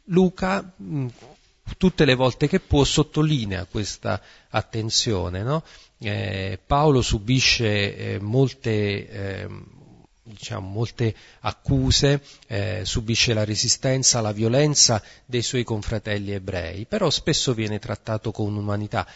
[0.04, 0.72] Luca
[1.76, 5.42] tutte le volte che può sottolinea questa attenzione.
[5.42, 5.62] No?
[5.98, 9.48] Eh, Paolo subisce eh, molte, eh,
[10.22, 17.54] diciamo, molte, accuse, eh, subisce la resistenza, la violenza dei suoi confratelli ebrei, però spesso
[17.54, 19.06] viene trattato con umanità.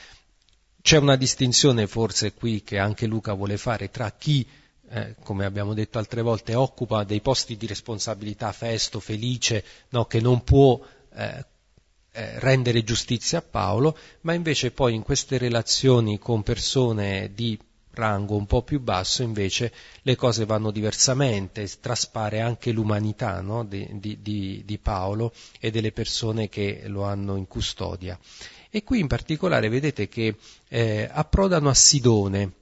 [0.82, 4.46] C'è una distinzione forse qui che anche Luca vuole fare tra chi
[4.92, 10.20] eh, come abbiamo detto altre volte, occupa dei posti di responsabilità festo, felice, no, che
[10.20, 10.80] non può
[11.14, 11.44] eh,
[12.12, 17.58] eh, rendere giustizia a Paolo, ma invece poi in queste relazioni con persone di
[17.92, 23.64] rango un po' più basso invece le cose vanno diversamente, traspare anche l'umanità no?
[23.64, 28.18] di, di, di, Paolo e delle persone che lo hanno in custodia.
[28.70, 30.36] E qui in particolare vedete che
[30.68, 32.52] eh, approdano a Sidone.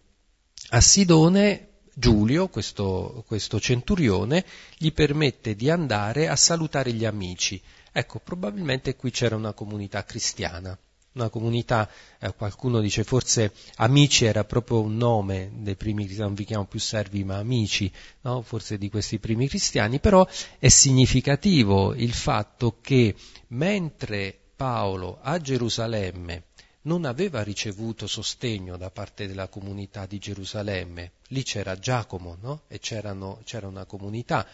[0.71, 1.69] A Sidone
[1.99, 4.45] Giulio, questo, questo centurione,
[4.77, 7.61] gli permette di andare a salutare gli amici.
[7.99, 10.79] Ecco, probabilmente qui c'era una comunità cristiana
[11.15, 11.91] una comunità,
[12.21, 16.67] eh, qualcuno dice forse amici era proprio un nome dei primi cristiani, non vi chiamo
[16.67, 17.91] più servi ma amici,
[18.21, 18.43] no?
[18.43, 20.25] forse di questi primi cristiani, però
[20.61, 23.17] è significativo il fatto che
[23.49, 26.45] mentre Paolo a Gerusalemme
[26.83, 32.63] non aveva ricevuto sostegno da parte della comunità di Gerusalemme, lì c'era Giacomo no?
[32.69, 34.47] e c'era una comunità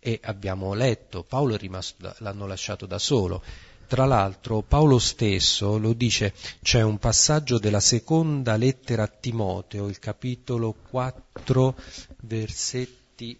[0.00, 3.42] e abbiamo letto, Paolo rimasto, l'hanno lasciato da solo,
[3.86, 6.32] tra l'altro Paolo stesso lo dice,
[6.62, 11.74] c'è un passaggio della seconda lettera a Timoteo, il capitolo 4,
[12.20, 13.38] versetti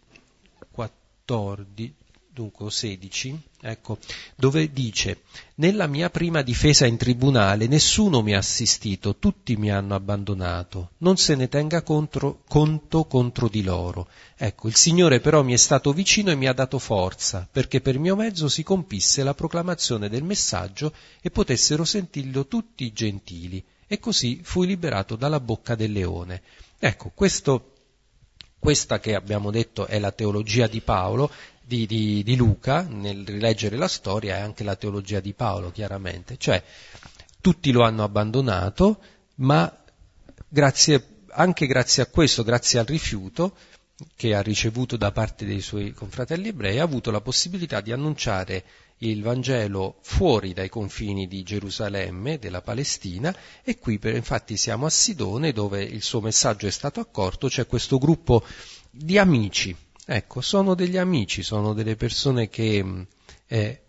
[0.71, 1.95] 14,
[2.29, 3.99] dunque 16, ecco,
[4.37, 5.23] dove dice,
[5.57, 11.17] nella mia prima difesa in tribunale nessuno mi ha assistito, tutti mi hanno abbandonato, non
[11.17, 14.09] se ne tenga contro, conto contro di loro.
[14.37, 17.99] Ecco, il Signore però mi è stato vicino e mi ha dato forza, perché per
[17.99, 23.99] mio mezzo si compisse la proclamazione del messaggio e potessero sentirlo tutti i gentili, e
[23.99, 26.43] così fui liberato dalla bocca del leone.
[26.79, 27.73] Ecco, questo
[28.61, 31.31] questa che abbiamo detto è la teologia di Paolo,
[31.71, 36.37] di, di, di, Luca, nel rileggere la storia, è anche la teologia di Paolo, chiaramente.
[36.37, 36.61] Cioè,
[37.41, 38.99] tutti lo hanno abbandonato,
[39.37, 39.73] ma
[40.49, 43.55] grazie, anche grazie a questo, grazie al rifiuto
[44.17, 48.65] che ha ricevuto da parte dei suoi confratelli ebrei, ha avuto la possibilità di annunciare
[49.03, 54.91] il Vangelo fuori dai confini di Gerusalemme, della Palestina, e qui per, infatti siamo a
[54.91, 58.45] Sidone dove il suo messaggio è stato accorto, c'è questo gruppo
[58.91, 59.77] di amici,
[60.13, 63.03] ecco, sono degli amici, sono delle persone che mm,
[63.47, 63.83] eh,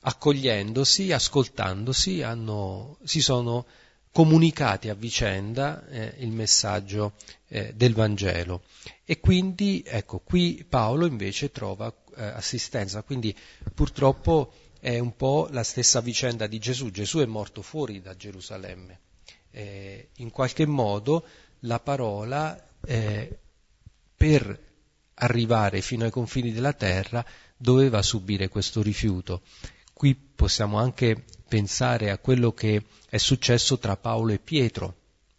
[0.00, 3.66] accogliendosi, ascoltandosi, hanno, si sono
[4.12, 7.14] comunicati a vicenda eh, il messaggio
[7.48, 8.62] eh, del Vangelo.
[9.04, 13.02] E quindi, ecco, qui Paolo invece trova eh, assistenza.
[13.02, 13.36] Quindi
[13.74, 16.92] purtroppo è un po' la stessa vicenda di Gesù.
[16.92, 19.00] Gesù è morto fuori da Gerusalemme.
[19.50, 21.26] Eh, in qualche modo
[21.60, 23.36] la parola eh,
[24.14, 24.66] per
[25.18, 27.24] arrivare fino ai confini della terra
[27.56, 29.42] doveva subire questo rifiuto.
[29.92, 34.94] Qui possiamo anche pensare a quello che è successo tra Paolo e Pietro,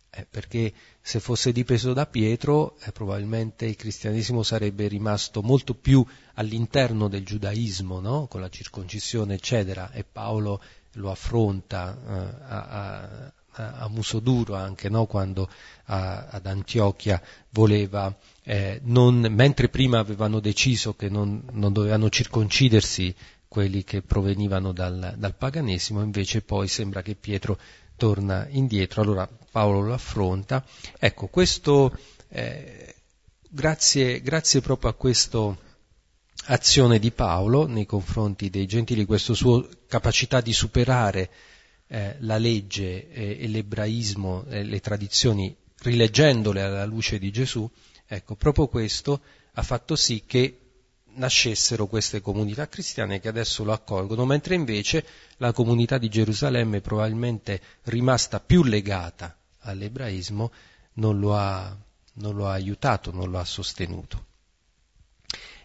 [0.10, 6.04] eh, perché se fosse dipeso da Pietro eh, probabilmente il cristianesimo sarebbe rimasto molto più
[6.34, 8.28] all'interno del giudaismo, no?
[8.28, 10.62] con la circoncisione eccetera, e Paolo
[10.94, 12.12] lo affronta eh,
[12.48, 15.06] a, a, a, muso duro anche no?
[15.06, 15.50] quando
[15.86, 17.22] a, ad Antiochia
[17.52, 18.16] voleva,
[18.50, 23.14] eh, non, mentre prima avevano deciso che non, non dovevano circoncidersi
[23.46, 27.60] quelli che provenivano dal, dal, paganesimo, invece poi sembra che Pietro
[27.98, 30.66] torna indietro, allora Paolo lo affronta.
[30.98, 31.94] Ecco, questo,
[32.30, 32.96] eh,
[33.50, 35.54] grazie, grazie proprio a questa
[36.46, 41.30] azione di Paolo nei confronti dei gentili, questa sua capacità di superare
[41.88, 47.70] eh, la legge eh, e l'ebraismo, e le tradizioni, rileggendole alla luce di Gesù,
[48.08, 49.22] ecco, proprio questo
[49.54, 50.60] ha fatto sì che
[51.18, 55.06] nascessero queste comunità cristiane che adesso lo accolgono, mentre invece
[55.38, 60.52] la comunità di Gerusalemme probabilmente rimasta più legata all'ebraismo
[60.94, 61.76] non lo ha,
[62.14, 64.26] non lo ha aiutato, non lo ha sostenuto.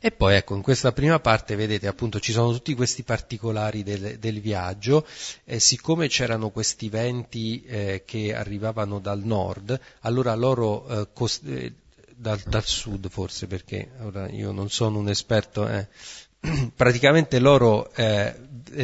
[0.05, 4.19] E poi ecco, in questa prima parte vedete appunto ci sono tutti questi particolari del,
[4.19, 5.07] del viaggio,
[5.45, 11.73] eh, siccome c'erano questi venti eh, che arrivavano dal nord, allora loro eh, cost- eh,
[12.23, 15.89] dal, dal, sud forse perché ora io non sono un esperto, eh.
[16.75, 18.35] praticamente loro eh,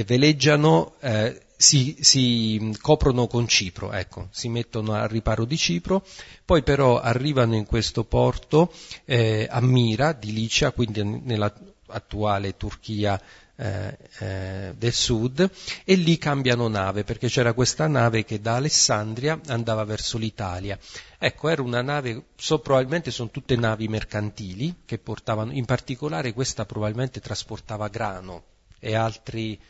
[0.05, 6.05] veleggiano, eh, si, si, coprono con Cipro, ecco, si mettono al riparo di Cipro,
[6.45, 8.73] poi però arrivano in questo porto
[9.05, 11.53] eh, a Mira di Licia, quindi nella
[11.91, 13.21] attuale Turchia
[13.61, 15.51] eh, eh, del sud
[15.85, 20.79] e lì cambiano nave perché c'era questa nave che da Alessandria andava verso l'Italia.
[21.19, 26.67] Ecco, era una nave, so, probabilmente sono tutte navi mercantili che portavano, in particolare questa
[26.67, 28.45] probabilmente trasportava grano
[28.79, 29.61] e altri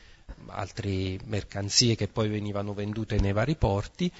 [0.46, 4.10] altre mercanzie che poi venivano vendute nei vari porti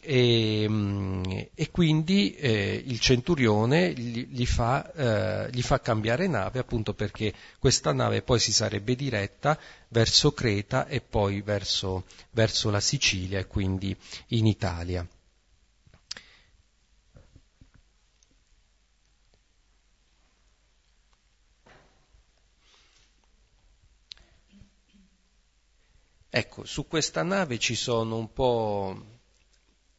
[0.00, 1.22] e, mm,
[1.54, 7.32] e quindi eh, il centurione gli, gli, fa, eh, gli, fa, cambiare nave appunto perché
[7.58, 9.58] questa nave poi si sarebbe diretta
[9.88, 13.96] verso Creta e poi verso, verso la Sicilia e quindi
[14.28, 15.06] in Italia.
[26.34, 28.96] Ecco, su questa nave ci sono un po'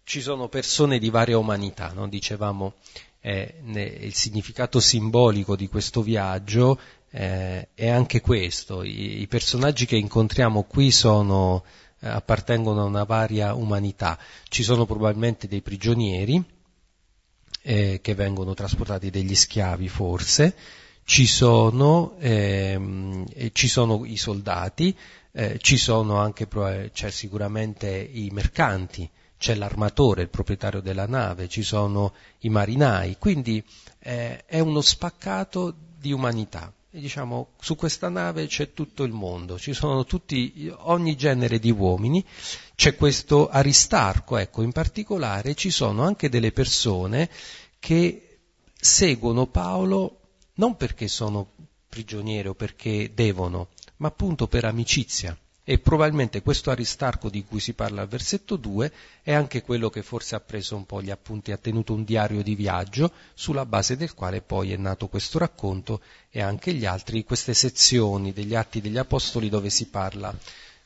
[0.04, 2.08] ci sono persone di varia umanità, no?
[2.08, 2.74] dicevamo
[3.20, 6.80] eh, ne, il significato simbolico di questo viaggio
[7.12, 11.64] eh, è anche questo, I, i, personaggi che incontriamo qui sono,
[12.00, 14.18] eh, appartengono a una varia umanità,
[14.50, 16.44] ci sono probabilmente dei prigionieri
[17.62, 20.56] eh, che vengono trasportati degli schiavi forse,
[21.06, 24.98] ci sono, ehm, ci sono i soldati,
[25.34, 26.48] eh, ci sono anche
[26.92, 33.64] c'è sicuramente i mercanti, c'è l'armatore, il proprietario della nave, ci sono i marinai, quindi
[34.00, 36.72] eh, è uno spaccato di umanità.
[36.92, 41.72] E diciamo, su questa nave c'è tutto il mondo, ci sono tutti, ogni genere di
[41.72, 42.24] uomini,
[42.76, 47.30] c'è questo Aristarco, ecco, in particolare ci sono anche delle persone
[47.80, 48.38] che
[48.76, 50.20] seguono Paolo
[50.56, 51.54] non perché sono
[51.90, 53.70] prigionieri o perché devono,
[54.04, 55.38] ma appunto per amicizia.
[55.64, 58.92] E probabilmente questo Aristarco di cui si parla al versetto 2
[59.22, 62.44] è anche quello che forse ha preso un po' gli appunti, ha tenuto un diario
[62.44, 67.24] di viaggio sulla base del quale poi è nato questo racconto e anche gli altri,
[67.24, 70.38] queste sezioni degli atti degli apostoli dove si parla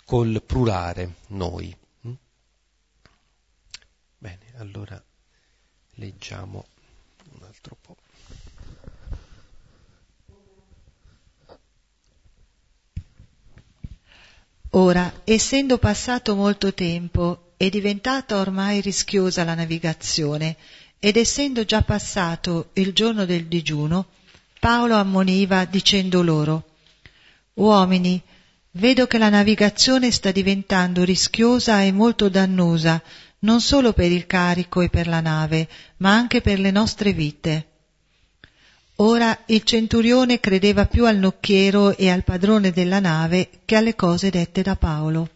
[0.05, 1.76] col plurale noi.
[2.07, 2.13] Mm?
[4.20, 5.03] Bene, allora
[5.95, 6.68] leggiamo
[7.34, 7.95] un altro po'.
[14.72, 20.57] Ora, essendo passato molto tempo e diventata ormai rischiosa la navigazione,
[20.99, 24.07] ed essendo già passato il giorno del digiuno,
[24.59, 26.65] Paolo ammoniva dicendo loro,
[27.53, 28.22] Uomini,
[28.72, 33.01] vedo che la navigazione sta diventando rischiosa e molto dannosa,
[33.39, 37.68] non solo per il carico e per la nave, ma anche per le nostre vite.
[39.00, 44.32] Ora il centurione credeva più al nocchiero e al padrone della nave che alle cose
[44.32, 45.30] dette da Paolo.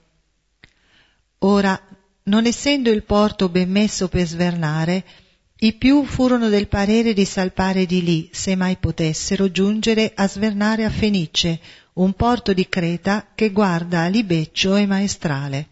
[1.40, 1.80] Ora,
[2.24, 5.04] non essendo il porto ben messo per svernare,
[5.60, 10.84] i più furono del parere di salpare di lì, se mai potessero giungere a svernare
[10.84, 11.60] a Fenice,
[11.94, 15.68] un porto di Creta che guarda a libeccio e maestrale.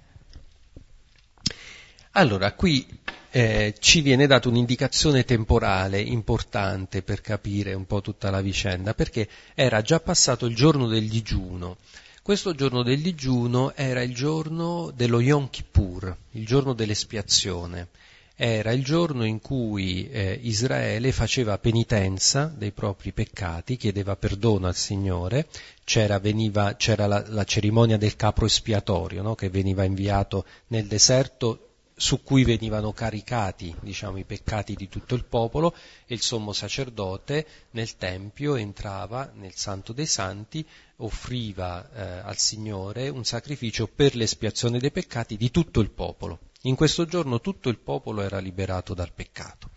[2.12, 2.86] Allora, qui
[3.32, 9.28] eh, ci viene data un'indicazione temporale importante per capire un po' tutta la vicenda, perché
[9.54, 11.78] era già passato il giorno del digiuno.
[12.22, 17.88] Questo giorno del digiuno era il giorno dello Yom Kippur, il giorno dell'espiazione.
[18.36, 24.76] Era il giorno in cui eh, Israele faceva penitenza dei propri peccati, chiedeva perdono al
[24.76, 25.48] Signore,
[25.84, 29.36] c'era, veniva, c'era la, la, cerimonia del capro espiatorio no?
[29.36, 31.69] che veniva inviato nel deserto
[32.00, 35.76] su cui venivano caricati diciamo, i peccati di tutto il popolo
[36.08, 40.66] e il sommo sacerdote nel Tempio entrava nel Santo dei Santi,
[40.98, 46.40] offriva eh, al Signore un sacrificio per l'espiazione dei peccati di tutto il popolo.
[46.62, 49.72] In questo giorno tutto il popolo era liberato dal peccato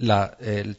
[0.00, 0.74] la, eh,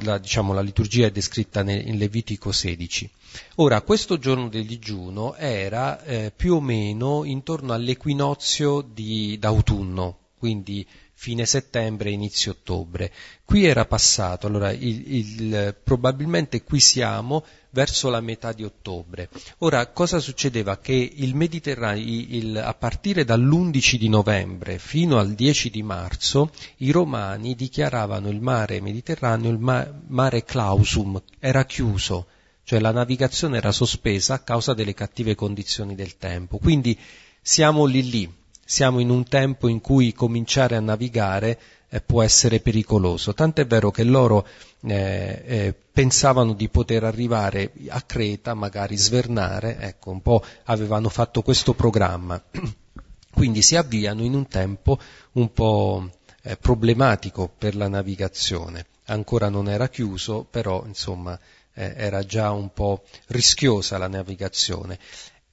[0.00, 3.10] la, diciamo, la, liturgia è descritta in Levitico 16.
[3.56, 10.86] Ora, questo giorno del digiuno era eh, più o meno intorno all'equinozio di, d'autunno, quindi
[11.18, 13.10] fine settembre, inizio ottobre.
[13.44, 19.30] Qui era passato, allora il, il, probabilmente qui siamo verso la metà di ottobre.
[19.58, 20.78] Ora, cosa succedeva?
[20.78, 26.90] Che il Mediterraneo, il, a partire dall'11 di novembre fino al 10 di marzo, i
[26.90, 32.26] romani dichiaravano il mare Mediterraneo il ma, mare clausum, era chiuso,
[32.62, 36.58] cioè la navigazione era sospesa a causa delle cattive condizioni del tempo.
[36.58, 36.96] Quindi
[37.40, 38.34] siamo lì lì,
[38.68, 41.58] siamo in un tempo in cui cominciare a navigare
[41.88, 43.32] eh, può essere pericoloso.
[43.32, 44.46] Tant'è vero che loro
[44.82, 51.42] eh, eh, pensavano di poter arrivare a Creta, magari svernare, ecco, un po' avevano fatto
[51.42, 52.42] questo programma.
[53.32, 54.98] Quindi si avviano in un tempo
[55.32, 56.10] un po'
[56.42, 58.86] eh, problematico per la navigazione.
[59.06, 61.38] Ancora non era chiuso, però insomma
[61.72, 64.98] eh, era già un po' rischiosa la navigazione.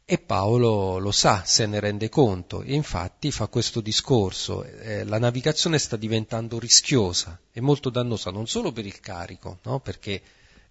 [0.05, 4.63] E Paolo lo sa, se ne rende conto e infatti fa questo discorso.
[4.63, 9.79] Eh, la navigazione sta diventando rischiosa e molto dannosa non solo per il carico, no?
[9.79, 10.21] perché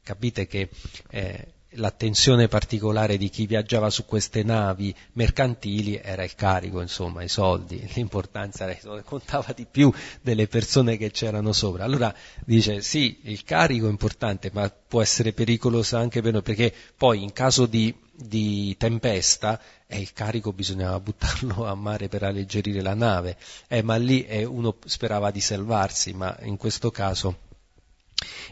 [0.03, 0.69] capite che
[1.09, 7.29] eh, l'attenzione particolare di chi viaggiava su queste navi mercantili era il carico, insomma, i
[7.29, 11.85] soldi, l'importanza contava di più delle persone che c'erano sopra.
[11.85, 12.15] Allora
[12.45, 17.23] dice sì, il carico è importante, ma può essere pericoloso anche per noi, perché poi
[17.23, 22.95] in caso di di tempesta e il carico bisognava buttarlo a mare per alleggerire la
[22.95, 23.37] nave,
[23.69, 27.51] eh, ma lì eh, uno sperava di salvarsi, ma in questo caso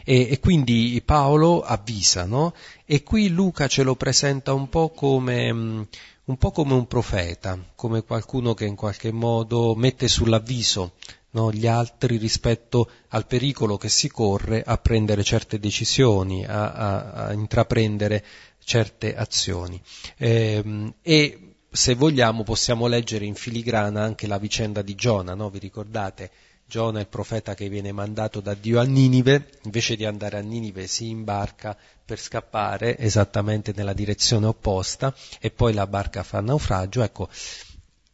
[0.03, 2.53] E, e, quindi Paolo avvisa, no?
[2.85, 5.81] E qui Luca ce lo presenta un po' come, mm,
[6.25, 10.93] un po' come un profeta, come qualcuno che in qualche modo mette sull'avviso
[11.31, 17.11] no, gli altri rispetto al pericolo che si corre a prendere certe decisioni, a, a,
[17.27, 18.23] a intraprendere
[18.63, 19.81] certe azioni.
[20.17, 25.49] Eh, e se vogliamo possiamo leggere in filigrana anche la vicenda di Giona, no?
[25.49, 26.31] vi ricordate?
[26.71, 30.41] Giona è il profeta che viene mandato da Dio a Ninive, invece di andare a
[30.41, 37.03] Ninive si imbarca per scappare esattamente nella direzione opposta e poi la barca fa naufragio.
[37.03, 37.27] Ecco,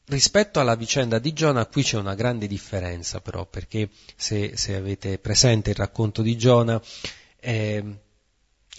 [0.05, 5.19] rispetto alla vicenda di Giona qui c'è una grande differenza però, perché se, se avete
[5.19, 6.81] presente il racconto di Giona,
[7.39, 7.83] eh,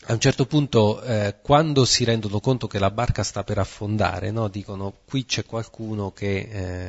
[0.06, 4.30] a un certo punto, eh, quando si rendono conto che la barca sta per affondare,
[4.30, 4.48] no?
[4.48, 6.38] dicono qui c'è qualcuno che,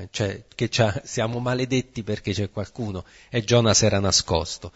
[0.02, 0.70] eh, cioè, che
[1.04, 4.72] siamo maledetti perché c'è qualcuno e Giona si era nascosto.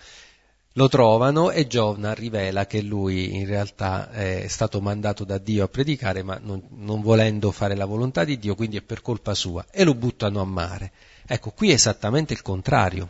[0.76, 5.68] Lo trovano e Giona rivela che lui in realtà è stato mandato da Dio a
[5.68, 9.68] predicare, ma non, non volendo fare la volontà di Dio, quindi è per colpa sua,
[9.70, 10.92] e lo buttano a mare.
[11.28, 13.10] Ecco, qui è esattamente il contrario.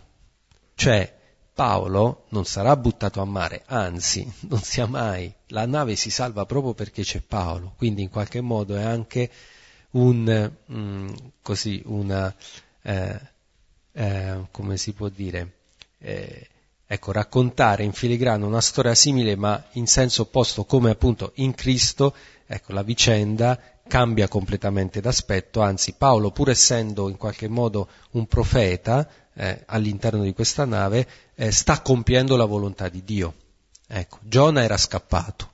[0.75, 1.21] Cioè,
[1.53, 5.31] Paolo non sarà buttato a mare, anzi, non sia mai.
[5.47, 9.29] La nave si salva proprio perché c'è Paolo, quindi in qualche modo è anche
[9.91, 11.09] un, mm,
[11.41, 12.33] così, una,
[12.81, 13.19] eh,
[13.91, 15.51] eh, come si può dire,
[15.99, 16.47] eh,
[16.87, 22.15] ecco, raccontare in filigrana una storia simile ma in senso opposto come appunto in Cristo,
[22.47, 29.07] ecco, la vicenda cambia completamente d'aspetto, anzi Paolo pur essendo in qualche modo un profeta,
[29.35, 33.35] eh, all'interno di questa nave eh, sta compiendo la volontà di Dio.
[33.87, 35.51] Ecco, Giona era scappato,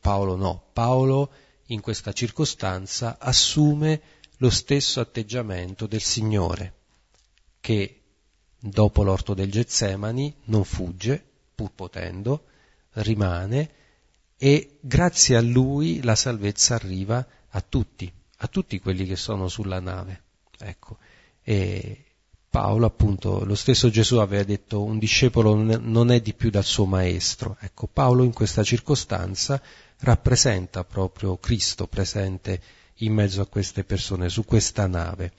[0.00, 0.70] Paolo no.
[0.72, 1.30] Paolo
[1.66, 4.00] in questa circostanza assume
[4.38, 6.74] lo stesso atteggiamento del Signore,
[7.60, 8.00] che
[8.58, 11.24] dopo l'orto del Getsemani non fugge,
[11.54, 12.44] pur potendo,
[12.92, 13.70] rimane
[14.38, 19.80] e grazie a lui la salvezza arriva a tutti, a tutti quelli che sono sulla
[19.80, 20.22] nave.
[20.58, 20.98] Ecco.
[21.42, 22.04] E,
[22.56, 26.86] Paolo, appunto, lo stesso Gesù aveva detto un discepolo non è di più dal suo
[26.86, 27.58] maestro.
[27.60, 29.60] Ecco, Paolo in questa circostanza
[29.98, 32.58] rappresenta proprio Cristo presente
[33.00, 35.32] in mezzo a queste persone, su questa nave.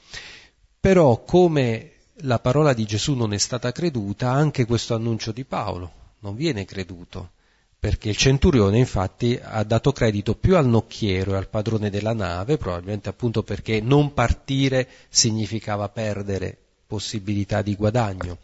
[0.79, 5.91] Però come la parola di Gesù non è stata creduta, anche questo annuncio di Paolo
[6.19, 7.31] non viene creduto,
[7.79, 12.57] perché il centurione infatti ha dato credito più al nocchiero e al padrone della nave,
[12.57, 18.39] probabilmente appunto perché non partire significava perdere possibilità di guadagno.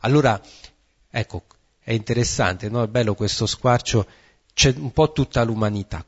[0.00, 0.40] Allora,
[1.08, 1.44] ecco,
[1.80, 2.82] è interessante, no?
[2.82, 4.06] è bello questo squarcio,
[4.52, 6.04] c'è un po' tutta l'umanità.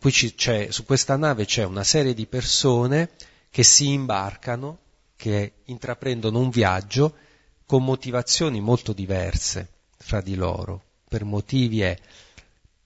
[0.69, 3.11] Su questa nave c'è una serie di persone
[3.51, 4.79] che si imbarcano,
[5.17, 7.15] che intraprendono un viaggio
[7.65, 9.69] con motivazioni molto diverse
[9.99, 11.99] fra di loro, per motivi è,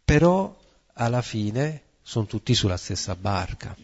[0.04, 0.56] però
[0.94, 3.76] alla fine sono tutti sulla stessa barca.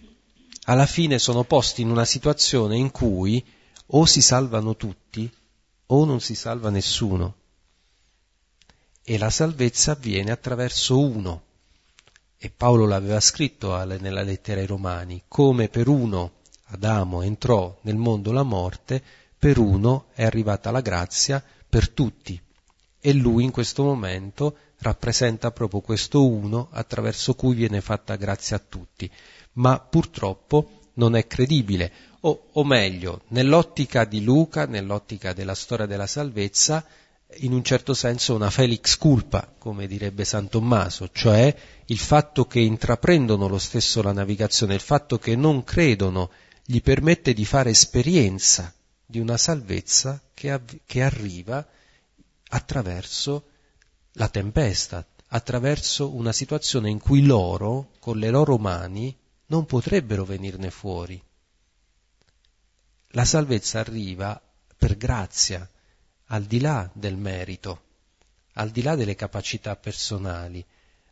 [0.65, 3.45] Alla fine sono posti in una situazione in cui
[3.87, 5.31] o si salvano tutti
[5.87, 7.35] o non si salva nessuno.
[9.03, 11.43] E la salvezza avviene attraverso uno.
[12.39, 16.33] E Paolo l'aveva scritto nella lettera ai Romani, come per uno
[16.71, 19.03] Adamo entrò nel mondo la morte,
[19.39, 22.41] per uno è arrivata la grazia per tutti.
[22.99, 28.63] E lui in questo momento rappresenta proprio questo uno attraverso cui viene fatta grazia a
[28.67, 29.09] tutti.
[29.53, 31.93] Ma purtroppo non è credibile,
[32.27, 36.85] o, o meglio, nell'ottica di Luca, nell'ottica della storia della salvezza,
[37.39, 41.55] in un certo senso una felix culpa, come direbbe San Tommaso, cioè
[41.87, 46.31] il fatto che intraprendono lo stesso la navigazione, il fatto che non credono,
[46.65, 48.75] gli permette di fare esperienza
[49.05, 51.65] di una salvezza che, av- che arriva
[52.49, 53.45] attraverso
[54.15, 59.17] la tempesta, attraverso una situazione in cui loro, con le loro mani,
[59.47, 61.23] non potrebbero venirne fuori.
[63.17, 64.39] La salvezza arriva
[64.77, 65.67] per grazia,
[66.27, 67.85] al di là del merito,
[68.53, 70.63] al di là delle capacità personali,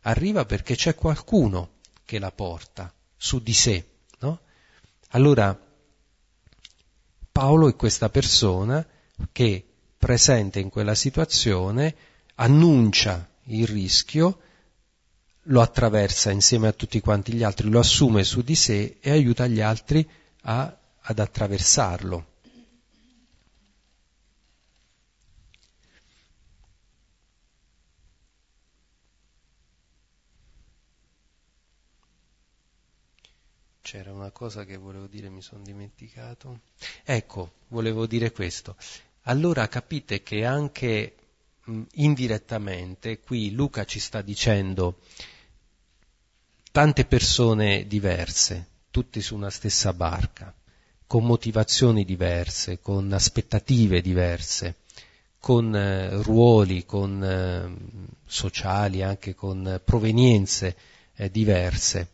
[0.01, 3.87] arriva perché c'è qualcuno che la porta su di sé.
[4.19, 4.39] No?
[5.09, 5.59] Allora,
[7.31, 8.87] Paolo è questa persona
[9.31, 11.95] che, presente in quella situazione,
[12.35, 14.41] annuncia il rischio,
[15.47, 19.47] lo attraversa insieme a tutti quanti gli altri, lo assume su di sé e aiuta
[19.47, 20.07] gli altri
[20.43, 20.77] a
[21.07, 22.33] ad attraversarlo.
[33.81, 36.61] C'era una cosa che volevo dire, mi sono dimenticato.
[37.03, 38.75] Ecco, volevo dire questo.
[39.27, 41.15] Allora capite che anche
[41.65, 45.01] mh, indirettamente qui Luca ci sta dicendo
[46.71, 50.53] tante persone diverse, tutte su una stessa barca,
[51.07, 54.75] con motivazioni diverse, con aspettative diverse,
[55.39, 60.75] con eh, ruoli, con eh, sociali, anche con provenienze
[61.15, 62.07] eh, diverse.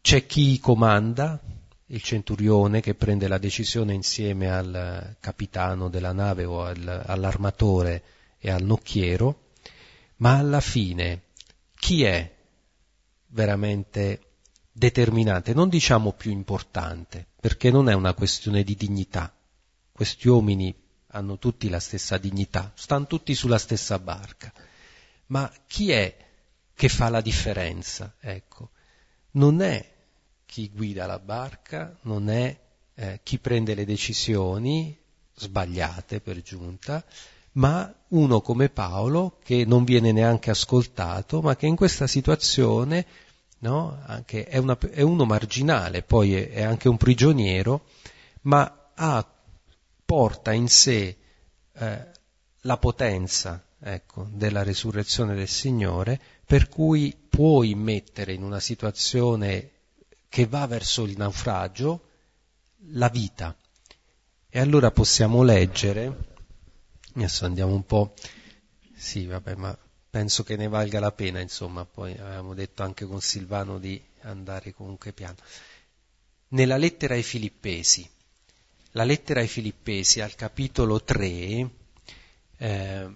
[0.00, 1.40] C'è chi comanda,
[1.86, 8.02] il centurione che prende la decisione insieme al capitano della nave o al, all'armatore
[8.38, 9.46] e al nocchiero,
[10.16, 11.22] ma alla fine
[11.74, 12.30] chi è
[13.28, 14.20] veramente
[14.78, 19.34] determinante, non diciamo più importante, perché non è una questione di dignità.
[19.92, 20.74] Questi uomini
[21.08, 24.52] hanno tutti la stessa dignità, stanno tutti sulla stessa barca.
[25.26, 26.16] Ma chi è
[26.74, 28.14] che fa la differenza?
[28.20, 28.70] Ecco,
[29.32, 29.96] non è
[30.46, 32.58] chi guida la barca, non è
[32.94, 34.96] eh, chi prende le decisioni
[35.34, 37.04] sbagliate per giunta,
[37.52, 43.06] ma uno come Paolo che non viene neanche ascoltato, ma che in questa situazione
[43.60, 47.86] no, è, una, è, uno marginale, poi è, è, anche un prigioniero,
[48.42, 49.26] ma ha,
[50.04, 51.16] porta in sé
[51.72, 52.06] eh,
[52.62, 59.70] la potenza ecco, della resurrezione del Signore, per cui può immettere in una situazione
[60.28, 62.02] che va verso il naufragio
[62.92, 63.54] la vita.
[64.50, 66.36] E allora possiamo leggere
[67.18, 68.14] Adesso andiamo un po'.
[68.94, 69.76] Sì, vabbè, ma
[70.10, 74.72] penso che ne valga la pena, insomma, poi avevamo detto anche con Silvano di andare
[74.72, 75.36] comunque piano.
[76.48, 78.08] Nella lettera ai Filippesi,
[78.92, 81.70] la lettera ai Filippesi al capitolo 3,
[82.56, 83.08] eh,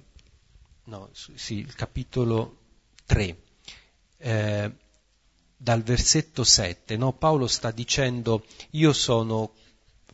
[0.84, 2.58] no, sì, il capitolo
[3.06, 3.36] 3,
[4.18, 4.70] eh,
[5.56, 9.54] dal versetto 7, no, Paolo sta dicendo io sono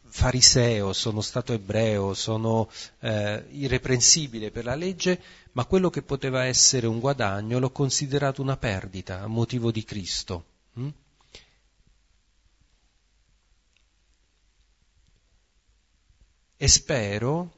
[0.09, 2.69] fariseo, sono stato ebreo, sono
[3.01, 5.21] eh, irreprensibile per la legge,
[5.53, 10.45] ma quello che poteva essere un guadagno l'ho considerato una perdita a motivo di Cristo.
[10.75, 10.89] Hm?
[16.61, 17.53] E spero,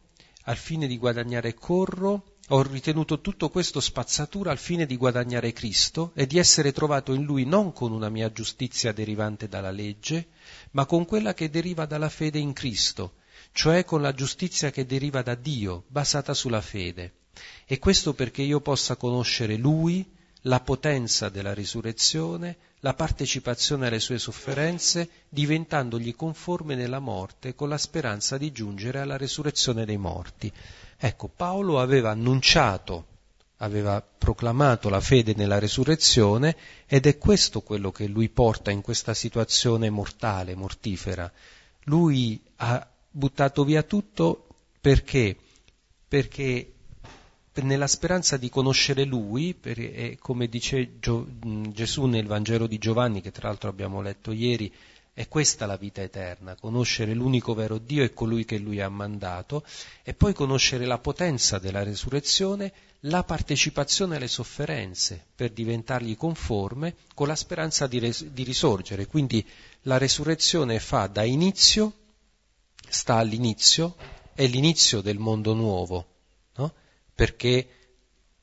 [0.45, 6.11] al fine di guadagnare corro, ho ritenuto tutto questo spazzatura al fine di guadagnare Cristo
[6.15, 10.27] e di essere trovato in Lui non con una mia giustizia derivante dalla legge,
[10.73, 13.15] ma con quella che deriva dalla fede in Cristo,
[13.53, 17.13] cioè con la giustizia che deriva da Dio, basata sulla fede.
[17.67, 20.07] E questo perché io possa conoscere Lui,
[20.45, 27.79] la potenza della risurrezione, la partecipazione alle sue sofferenze, diventandogli conforme nella morte con la
[27.79, 30.51] speranza di giungere alla risurrezione dei morti.
[30.97, 33.07] Ecco, Paolo aveva annunciato
[33.63, 36.57] aveva proclamato la fede nella resurrezione
[36.87, 41.31] ed è questo quello che lui porta in questa situazione mortale, mortifera.
[41.85, 44.47] Lui ha buttato via tutto
[44.81, 45.37] perché?
[46.09, 46.73] Perché
[47.63, 51.27] nella speranza di conoscere Lui, per, come dice Gio,
[51.69, 54.73] Gesù nel Vangelo di Giovanni, che tra l'altro abbiamo letto ieri,
[55.13, 59.65] è questa la vita eterna, conoscere l'unico vero Dio e colui che Lui ha mandato,
[60.03, 62.73] e poi conoscere la potenza della resurrezione
[63.05, 69.07] la partecipazione alle sofferenze per diventargli conforme con la speranza di, res- di risorgere.
[69.07, 69.47] Quindi
[69.83, 71.93] la resurrezione fa da inizio,
[72.89, 73.97] sta all'inizio,
[74.35, 76.07] è l'inizio del mondo nuovo,
[76.57, 76.75] no?
[77.15, 77.69] perché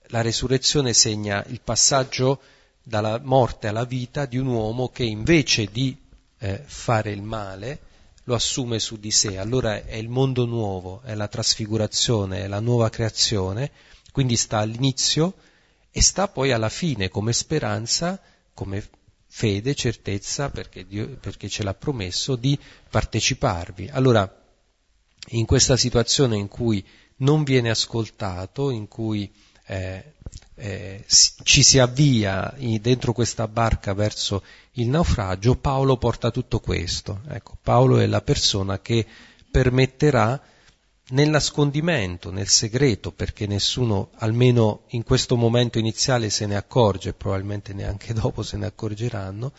[0.08, 2.42] la resurrezione segna il passaggio
[2.82, 6.06] dalla morte alla vita di un uomo che invece di
[6.40, 7.80] eh, fare il male
[8.24, 9.38] lo assume su di sé.
[9.38, 13.72] Allora è il mondo nuovo, è la trasfigurazione, è la nuova creazione
[14.18, 15.36] quindi sta all'inizio
[15.92, 18.20] e sta poi alla fine come speranza,
[18.52, 18.84] come
[19.28, 22.58] fede, certezza, perché, Dio, perché ce l'ha promesso, di
[22.90, 23.90] parteciparvi.
[23.90, 24.28] Allora,
[25.28, 26.84] in questa situazione in cui
[27.18, 29.32] non viene ascoltato, in cui
[29.68, 30.14] eh,
[30.60, 31.04] eh,
[31.44, 34.44] ci si avvia dentro questa barca verso
[34.74, 37.22] il naufragio, Paolo porta tutto questo.
[37.30, 39.06] Ecco, Paolo è la persona che
[39.50, 40.42] permetterà
[41.10, 47.74] nel nascondimento, nel segreto, perché nessuno, almeno in questo momento iniziale, se ne accorge, probabilmente
[47.74, 49.54] neanche dopo se ne accorgeranno,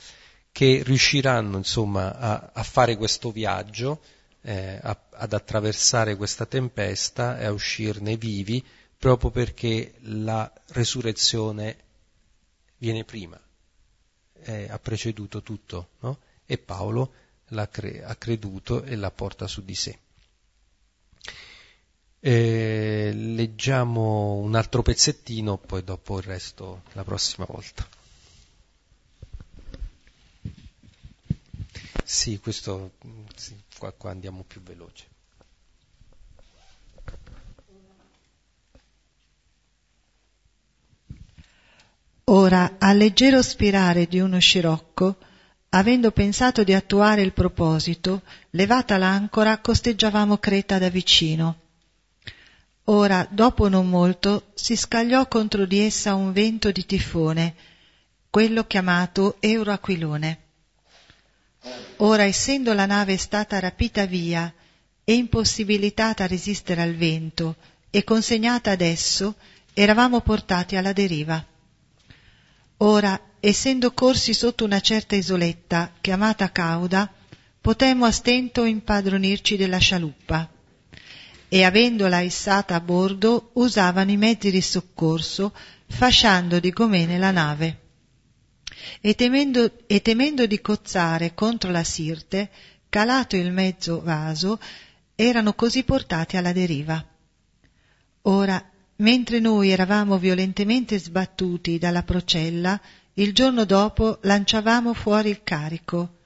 [0.50, 4.00] che riusciranno insomma a, a fare questo viaggio,
[4.42, 8.64] eh, a, ad attraversare questa tempesta e a uscirne vivi,
[8.98, 11.76] proprio perché la resurrezione
[12.78, 13.40] viene prima,
[14.40, 16.18] eh, ha preceduto tutto, no?
[16.44, 17.12] e Paolo
[17.70, 19.98] cre- ha creduto e la porta su di sé.
[22.20, 27.86] E leggiamo un altro pezzettino, poi dopo il resto la prossima volta.
[32.02, 32.92] Sì, questo
[33.36, 35.06] sì, qua, qua andiamo più veloce.
[42.30, 45.16] Ora, al leggero spirare di uno scirocco,
[45.70, 48.20] avendo pensato di attuare il proposito,
[48.50, 51.60] levata l'ancora, costeggiavamo Creta da vicino.
[52.84, 57.54] Ora, dopo non molto, si scagliò contro di essa un vento di tifone,
[58.28, 60.38] quello chiamato Euroaquilone.
[61.96, 64.52] Ora, essendo la nave stata rapita via
[65.02, 67.56] e impossibilitata a resistere al vento
[67.88, 69.36] e consegnata ad esso,
[69.72, 71.42] eravamo portati alla deriva.
[72.78, 77.12] Ora, essendo corsi sotto una certa isoletta, chiamata Cauda,
[77.60, 80.48] potemmo a stento impadronirci della scialuppa
[81.48, 85.54] e avendola issata a bordo usavano i mezzi di soccorso
[85.88, 87.80] fasciando di gomene la nave.
[89.00, 92.50] E temendo, e temendo di cozzare contro la Sirte,
[92.88, 94.60] calato il mezzo vaso,
[95.14, 97.04] erano così portati alla deriva.
[98.22, 98.62] Ora,
[98.98, 102.80] mentre noi eravamo violentemente sbattuti dalla procella,
[103.14, 106.16] il giorno dopo lanciavamo fuori il carico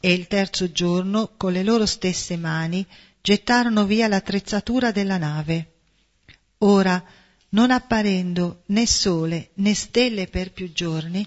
[0.00, 2.84] e il terzo giorno, con le loro stesse mani,
[3.20, 5.72] gettarono via l'attrezzatura della nave.
[6.58, 7.02] Ora,
[7.50, 11.26] non apparendo né sole né stelle per più giorni,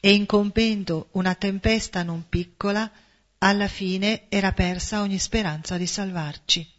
[0.00, 2.90] e incombendo una tempesta non piccola,
[3.38, 6.73] alla fine era persa ogni speranza di salvarci.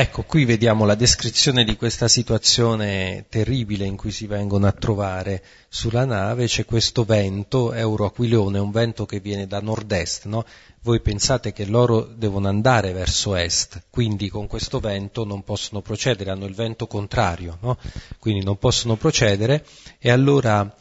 [0.00, 5.42] Ecco, qui vediamo la descrizione di questa situazione terribile in cui si vengono a trovare
[5.68, 10.44] sulla nave, c'è questo vento, Euroaquilone, un vento che viene da nord-est, no?
[10.82, 16.30] Voi pensate che loro devono andare verso est, quindi con questo vento non possono procedere,
[16.30, 17.76] hanno il vento contrario, no?
[18.20, 19.66] Quindi non possono procedere
[19.98, 20.76] e allora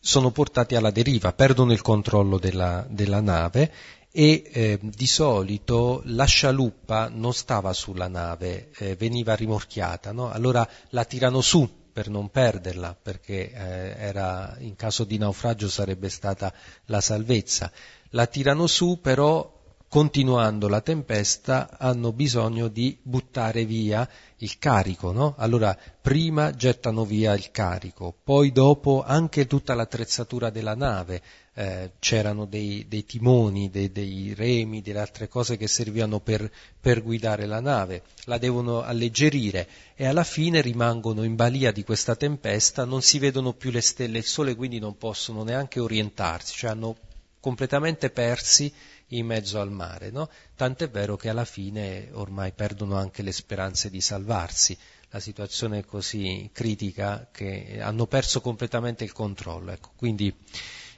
[0.00, 3.70] sono portati alla deriva, perdono il controllo della, della nave
[4.12, 10.30] e eh, di solito la scialuppa non stava sulla nave, eh, veniva rimorchiata, no?
[10.30, 16.08] allora la tirano su per non perderla, perché eh, era, in caso di naufragio sarebbe
[16.08, 16.52] stata
[16.86, 17.70] la salvezza.
[18.10, 24.08] La tirano su, però continuando la tempesta hanno bisogno di buttare via
[24.38, 25.34] il carico, no?
[25.36, 31.20] Allora prima gettano via il carico, poi dopo anche tutta l'attrezzatura della nave,
[31.54, 36.50] eh, c'erano dei, dei timoni, dei, dei, remi, delle altre cose che servivano per,
[36.80, 42.16] per, guidare la nave, la devono alleggerire e alla fine rimangono in balia di questa
[42.16, 46.56] tempesta, non si vedono più le stelle e il sole, quindi non possono neanche orientarsi,
[46.56, 46.96] cioè hanno
[47.38, 48.72] completamente persi
[49.08, 50.30] in mezzo al mare, no?
[50.56, 54.76] Tant'è vero che alla fine ormai perdono anche le speranze di salvarsi.
[55.10, 59.72] La situazione è così critica che hanno perso completamente il controllo.
[59.72, 59.90] Ecco.
[59.94, 60.34] Quindi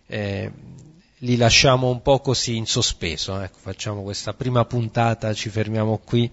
[0.07, 0.53] eh,
[1.19, 3.41] li lasciamo un po' così in sospeso.
[3.41, 3.59] Ecco.
[3.59, 6.31] Facciamo questa prima puntata, ci fermiamo qui,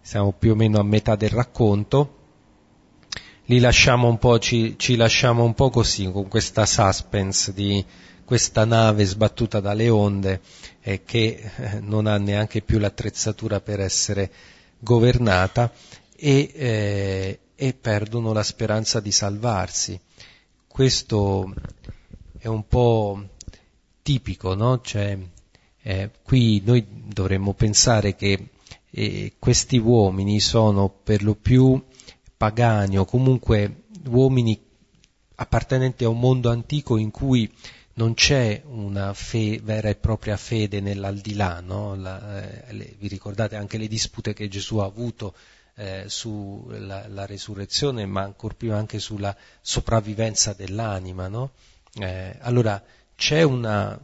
[0.00, 2.18] siamo più o meno a metà del racconto.
[3.46, 7.84] Li lasciamo un po', ci, ci lasciamo un po' così, con questa suspense di
[8.24, 10.40] questa nave sbattuta dalle onde
[10.80, 14.30] e che eh, non ha neanche più l'attrezzatura per essere
[14.78, 15.70] governata
[16.16, 19.98] e, eh, e perdono la speranza di salvarsi.
[20.66, 21.52] Questo
[22.44, 23.30] è un po'
[24.02, 24.82] tipico, no?
[24.82, 25.18] Cioè,
[25.80, 28.50] eh, qui noi dovremmo pensare che
[28.90, 31.82] eh, questi uomini sono per lo più
[32.36, 34.60] pagani o comunque uomini
[35.36, 37.50] appartenenti a un mondo antico in cui
[37.94, 41.94] non c'è una fe, vera e propria fede nell'aldilà, no?
[41.94, 45.34] La, eh, le, vi ricordate anche le dispute che Gesù ha avuto
[45.76, 51.52] eh, sulla la resurrezione, ma ancor più anche sulla sopravvivenza dell'anima, no?
[51.96, 52.82] Eh, allora
[53.16, 53.98] c'è una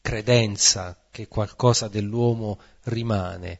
[0.00, 3.58] credenza che qualcosa dell'uomo rimane,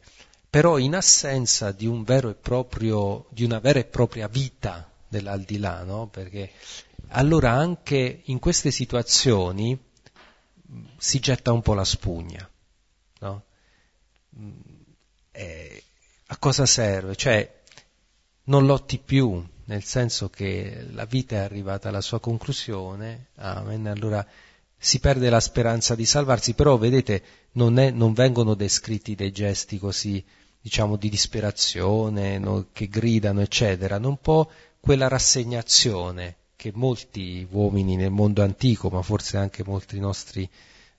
[0.49, 6.07] però in assenza di, un proprio, di una vera e propria vita dell'aldilà, no?
[6.07, 6.51] perché
[7.09, 9.77] allora anche in queste situazioni
[10.97, 12.49] si getta un po' la spugna.
[13.19, 13.43] No?
[15.31, 15.83] Eh,
[16.27, 17.15] a cosa serve?
[17.15, 17.61] Cioè,
[18.45, 24.25] non lotti più, nel senso che la vita è arrivata alla sua conclusione, amen, allora
[24.77, 29.77] si perde la speranza di salvarsi, però vedete non, è, non vengono descritti dei gesti
[29.77, 30.23] così,
[30.61, 34.49] diciamo, di disperazione, no, che gridano, eccetera, un po'
[34.79, 40.49] quella rassegnazione che molti uomini nel mondo antico, ma forse anche molti nostri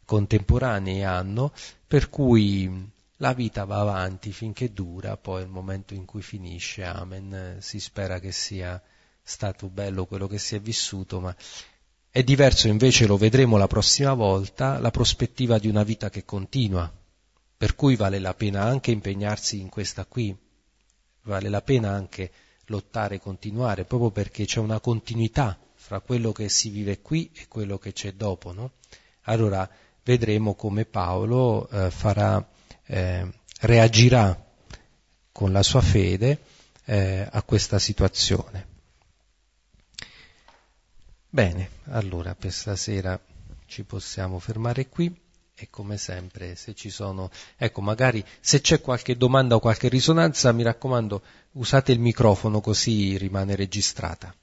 [0.05, 1.53] contemporanei hanno,
[1.87, 7.59] per cui la vita va avanti finché dura, poi il momento in cui finisce, amen,
[7.61, 8.81] si spera che sia
[9.23, 11.35] stato bello quello che si è vissuto, ma
[12.11, 16.91] è diverso invece, lo vedremo la prossima volta, la prospettiva di una vita che continua,
[17.57, 20.37] per cui vale la pena anche impegnarsi in questa qui,
[21.23, 22.33] vale la pena anche
[22.66, 27.79] lottare continuare, proprio perché c'è una continuità fra quello che si vive qui e quello
[27.79, 28.73] che c'è dopo, no?
[29.23, 29.69] Allora
[30.03, 32.47] vedremo come Paolo eh, farà,
[32.89, 33.26] eh,
[33.61, 34.45] reagirà
[35.32, 36.41] con la sua fede
[36.84, 38.76] eh, a questa situazione.
[41.28, 43.20] Bene, allora per stasera
[43.66, 45.14] ci possiamo fermare qui
[45.55, 50.53] e come sempre se ci sono, ecco magari se c'è qualche domanda o qualche risonanza
[50.53, 51.22] mi raccomando
[51.53, 54.34] usate il microfono così rimane registrata.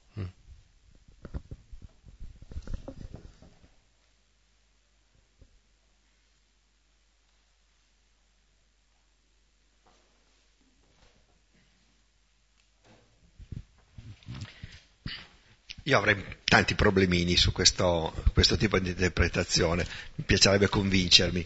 [15.88, 21.46] Io avrei tanti problemini su questo, questo tipo di interpretazione, mi piacerebbe convincermi.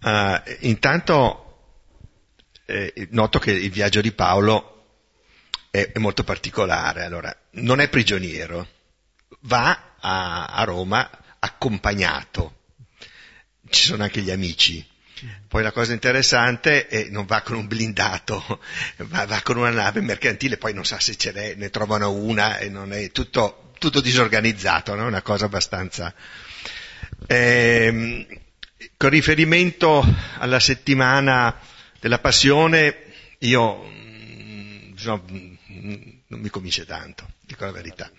[0.00, 1.44] Uh, intanto
[2.64, 4.86] eh, noto che il viaggio di Paolo
[5.70, 8.66] è, è, molto particolare, allora, non è prigioniero,
[9.40, 12.60] va a, a Roma accompagnato,
[13.68, 14.86] ci sono anche gli amici,
[15.48, 18.60] poi la cosa interessante è non va con un blindato,
[18.98, 22.58] va, va con una nave mercantile, poi non sa se ce n'è, ne trovano una
[22.58, 25.06] e non è tutto, tutto disorganizzato, no?
[25.06, 26.14] una cosa abbastanza...
[27.26, 28.26] Eh,
[28.96, 30.04] con riferimento
[30.38, 31.58] alla settimana
[32.00, 32.96] della passione,
[33.38, 33.90] io
[35.04, 38.10] no, non mi convince tanto, dico la verità,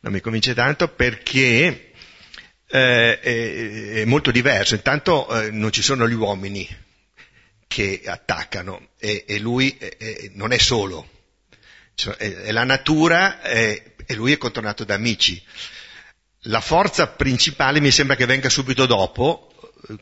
[0.00, 1.92] non mi convince tanto perché
[2.68, 4.74] eh, è, è, molto diverso.
[4.74, 6.68] Intanto eh, non ci sono gli uomini
[7.66, 11.08] che attaccano e, e lui è, non è solo,
[11.94, 15.42] cioè, è, la natura e lui è contornato da amici.
[16.48, 19.50] La forza principale mi sembra che venga subito dopo,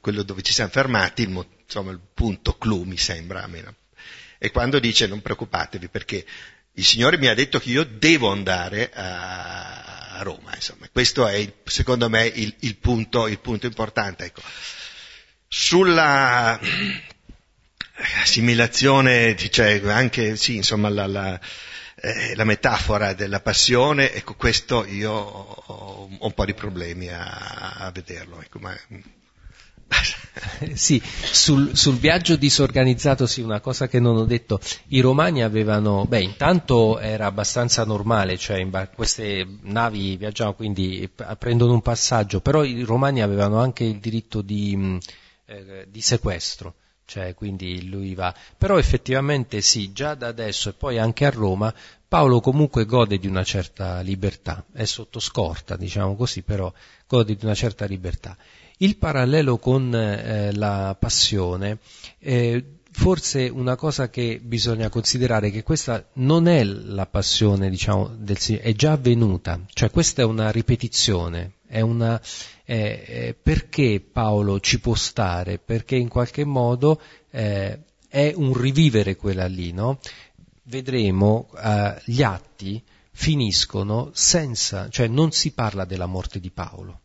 [0.01, 3.75] quello dove ci siamo fermati, il, insomma, il punto clou mi sembra almeno.
[4.39, 6.25] E quando dice non preoccupatevi perché
[6.73, 10.55] il Signore mi ha detto che io devo andare a, a Roma.
[10.55, 10.89] Insomma.
[10.91, 14.25] Questo è, secondo me, il, il, punto, il punto, importante.
[14.25, 14.43] Ecco.
[15.49, 16.59] Sulla
[18.23, 21.41] assimilazione, cioè anche sì, insomma, la, la,
[21.97, 27.75] eh, la, metafora della passione, ecco, questo io ho, ho un po' di problemi a,
[27.79, 28.41] a vederlo.
[28.41, 28.77] Ecco, ma,
[30.74, 36.05] sì, sul, sul, viaggio disorganizzato sì, una cosa che non ho detto, i romani avevano,
[36.07, 41.09] beh intanto era abbastanza normale, cioè bar- queste navi viaggiavano quindi
[41.39, 44.99] prendono un passaggio, però i romani avevano anche il diritto di,
[45.47, 46.74] eh, di sequestro,
[47.05, 51.72] cioè quindi lui va, però effettivamente sì, già da adesso e poi anche a Roma
[52.14, 56.72] Paolo comunque gode di una certa libertà, è sotto scorta diciamo così, però
[57.09, 58.37] gode di una certa libertà.
[58.79, 61.79] Il parallelo con eh, la passione,
[62.18, 68.09] eh, forse una cosa che bisogna considerare è che questa non è la passione, diciamo,
[68.16, 72.20] del Signore, è già avvenuta, cioè questa è una ripetizione, è una,
[72.64, 75.59] eh, perché Paolo ci può stare?
[75.59, 77.01] Perché in qualche modo
[77.31, 80.01] eh, è un rivivere quella lì, no?
[80.64, 87.03] Vedremo eh, gli atti finiscono senza, cioè non si parla della morte di Paolo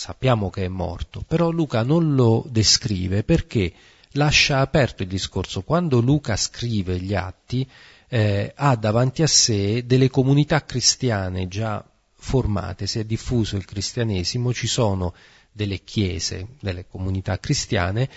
[0.00, 3.70] sappiamo che è morto, però Luca non lo descrive perché
[4.12, 5.60] lascia aperto il discorso.
[5.60, 7.68] Quando Luca scrive gli atti,
[8.08, 11.84] eh, ha davanti a sé delle comunità cristiane già
[12.14, 15.12] formate, si è diffuso il cristianesimo, ci sono
[15.52, 18.08] delle chiese, delle comunità cristiane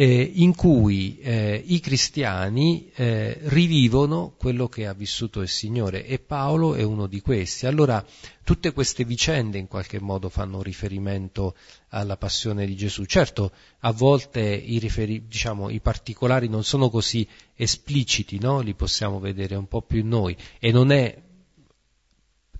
[0.00, 6.20] eh, in cui eh, i cristiani eh, rivivono quello che ha vissuto il Signore e
[6.20, 7.66] Paolo è uno di questi.
[7.66, 8.06] Allora
[8.44, 11.56] tutte queste vicende in qualche modo fanno riferimento
[11.88, 13.06] alla passione di Gesù.
[13.06, 17.26] Certo, a volte i, riferi- diciamo, i particolari non sono così
[17.56, 18.60] espliciti, no?
[18.60, 21.22] li possiamo vedere un po' più noi e non è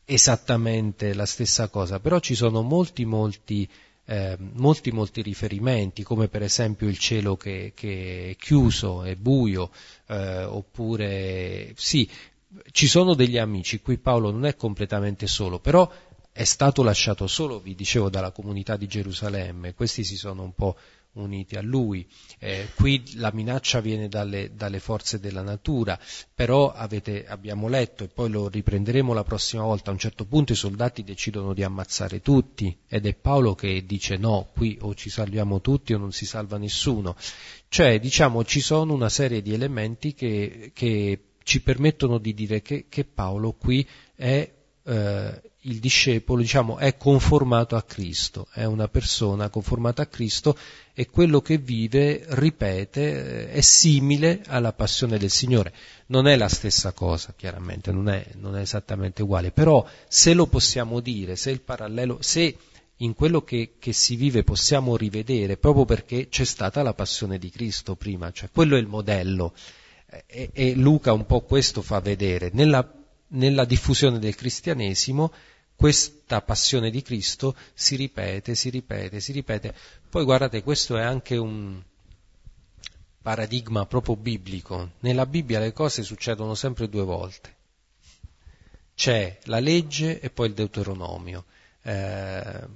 [0.04, 3.68] esattamente la stessa cosa, però ci sono molti molti
[4.10, 9.70] eh, molti molti riferimenti, come per esempio il cielo che, che è chiuso, è buio,
[10.06, 12.08] eh, oppure sì,
[12.70, 15.90] ci sono degli amici, qui Paolo non è completamente solo, però
[16.32, 20.78] è stato lasciato solo, vi dicevo, dalla comunità di Gerusalemme, questi si sono un po'
[21.12, 22.06] uniti a lui.
[22.38, 25.98] Eh, qui la minaccia viene dalle, dalle forze della natura,
[26.34, 30.52] però avete, abbiamo letto e poi lo riprenderemo la prossima volta, a un certo punto
[30.52, 35.10] i soldati decidono di ammazzare tutti ed è Paolo che dice no, qui o ci
[35.10, 37.16] salviamo tutti o non si salva nessuno.
[37.68, 42.86] Cioè, diciamo, ci sono una serie di elementi che, che ci permettono di dire che,
[42.88, 44.50] che Paolo qui è
[44.84, 50.56] eh, il discepolo diciamo, è conformato a Cristo, è una persona conformata a Cristo
[50.94, 55.72] e quello che vive, ripete, eh, è simile alla passione del Signore.
[56.06, 60.46] Non è la stessa cosa, chiaramente, non è, non è esattamente uguale, però se lo
[60.46, 62.56] possiamo dire, se il parallelo, se
[62.96, 67.50] in quello che, che, si vive possiamo rivedere, proprio perché c'è stata la passione di
[67.50, 69.54] Cristo prima, cioè quello è il modello.
[70.26, 72.50] E, e Luca un po' questo fa vedere.
[72.54, 72.90] Nella,
[73.28, 75.32] nella diffusione del cristianesimo
[75.78, 79.72] questa passione di Cristo si ripete, si ripete, si ripete.
[80.10, 81.80] Poi guardate, questo è anche un
[83.22, 84.94] paradigma proprio biblico.
[84.98, 87.54] Nella Bibbia le cose succedono sempre due volte.
[88.92, 91.44] C'è la legge e poi il Deuteronomio.
[91.82, 92.66] Eh,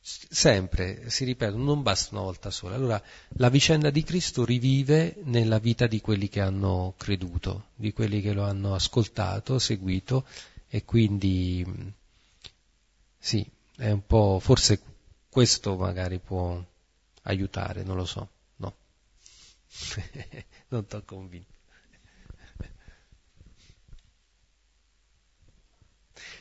[0.00, 2.74] sempre, si ripetono, non basta una volta sola.
[2.74, 3.02] Allora
[3.36, 8.32] la vicenda di Cristo rivive nella vita di quelli che hanno creduto, di quelli che
[8.32, 10.24] lo hanno ascoltato, seguito
[10.70, 11.98] e quindi
[13.22, 14.80] sì, è un po', forse
[15.28, 16.60] questo magari può
[17.22, 18.74] aiutare, non lo so, no.
[20.68, 21.58] non t'ho convinto.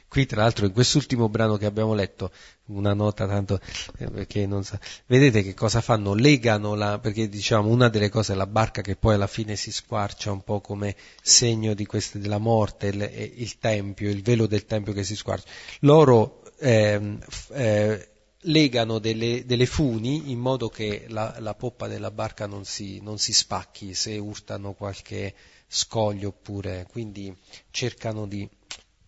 [0.10, 2.32] Qui tra l'altro in quest'ultimo brano che abbiamo letto,
[2.66, 3.60] una nota tanto
[4.00, 6.16] eh, non sa, vedete che cosa fanno?
[6.16, 9.72] Legano la, perché diciamo una delle cose è la barca che poi alla fine si
[9.72, 14.94] squarcia un po' come segno queste, della morte, il, il tempio, il velo del tempio
[14.94, 15.48] che si squarcia.
[15.82, 17.18] Loro eh,
[17.52, 18.10] eh,
[18.44, 23.18] legano delle, delle, funi in modo che la, la poppa della barca non si, non
[23.18, 25.34] si spacchi se urtano qualche
[25.68, 27.36] scoglio oppure, quindi
[27.72, 28.48] cercano di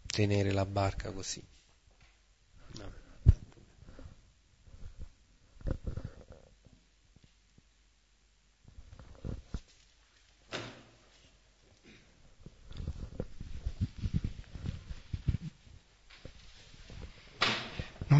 [0.06, 1.44] tenere la barca così.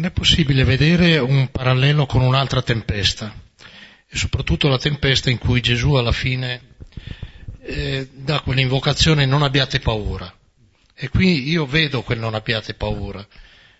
[0.02, 3.32] Non è possibile vedere un parallelo con un'altra tempesta,
[4.08, 6.74] e soprattutto la tempesta in cui Gesù alla fine
[7.60, 10.36] eh, dà quell'invocazione non abbiate paura.
[10.92, 13.24] E qui io vedo quel non abbiate paura,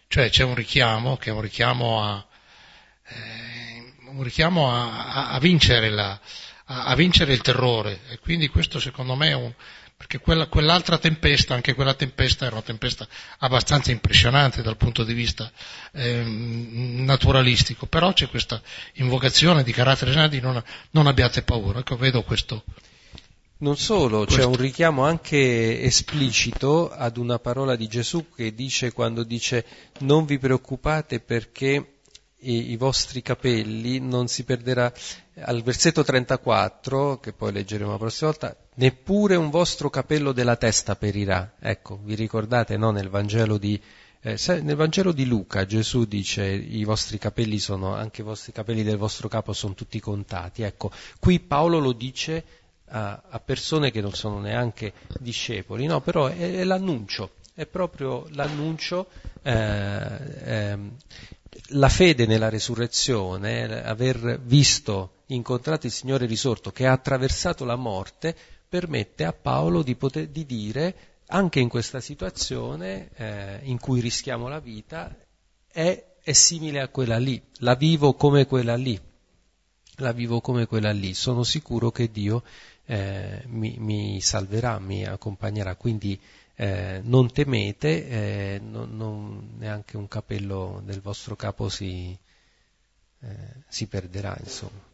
[0.07, 2.25] cioè c'è un richiamo che è un richiamo a,
[3.09, 6.21] eh, un richiamo a, a, vincere la,
[6.67, 9.53] a, vincere il terrore e quindi questo secondo me è un,
[10.03, 13.07] perché quella, quell'altra tempesta, anche quella tempesta era una tempesta
[13.39, 15.49] abbastanza impressionante dal punto di vista
[15.93, 18.61] eh, naturalistico, però c'è questa
[18.95, 22.65] invocazione di carattere generale di non, non abbiate paura, ecco vedo questo,
[23.59, 29.23] non solo, c'è un richiamo anche esplicito ad una parola di Gesù che dice quando
[29.23, 29.65] dice
[30.01, 31.99] non vi preoccupate perché
[32.41, 34.93] i, i vostri capelli non si perderà.
[35.45, 40.97] Al versetto 34, che poi leggeremo la prossima volta, neppure un vostro capello della testa
[40.97, 41.55] perirà.
[41.59, 43.81] Ecco, vi ricordate, no, nel Vangelo di,
[44.23, 48.83] eh, nel Vangelo di Luca Gesù dice i vostri capelli sono, anche i vostri capelli
[48.83, 50.63] del vostro capo sono tutti contati.
[50.63, 52.45] Ecco, qui Paolo lo dice
[52.87, 58.27] a, a persone che non sono neanche discepoli, no, però è, è l'annuncio, è proprio
[58.31, 59.09] l'annuncio,
[59.43, 60.79] eh, eh,
[61.69, 68.37] la fede nella resurrezione, aver visto, incontrato il Signore risorto che ha attraversato la morte,
[68.73, 70.95] permette a Paolo di, poter, di dire,
[71.27, 75.15] anche in questa situazione eh, in cui rischiamo la vita,
[75.71, 78.99] è, è simile a quella lì, la vivo come quella lì,
[79.97, 82.45] la vivo come quella lì, sono sicuro che Dio
[82.87, 86.19] eh, mi, mi, salverà, mi accompagnerà, quindi
[86.55, 92.17] eh, non temete, eh, non, non, neanche un capello del vostro capo si,
[93.21, 93.29] eh,
[93.69, 94.92] si perderà, insomma.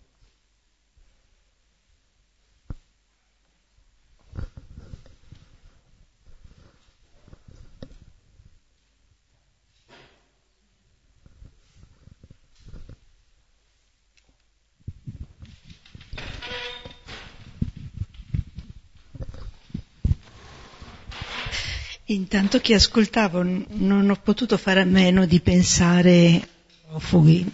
[22.11, 26.49] Intanto che ascoltavo non ho potuto fare a meno di pensare
[26.87, 27.45] profughi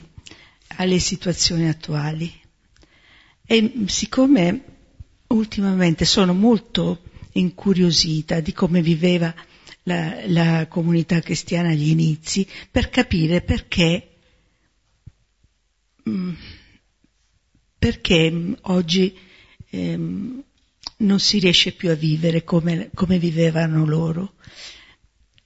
[0.76, 2.32] alle situazioni attuali.
[3.44, 4.62] E siccome
[5.28, 7.02] ultimamente sono molto
[7.32, 9.34] incuriosita di come viveva
[9.82, 14.18] la, la comunità cristiana agli inizi, per capire perché,
[17.76, 19.18] perché oggi
[19.70, 20.44] ehm,
[20.98, 24.34] non si riesce più a vivere come, come vivevano loro.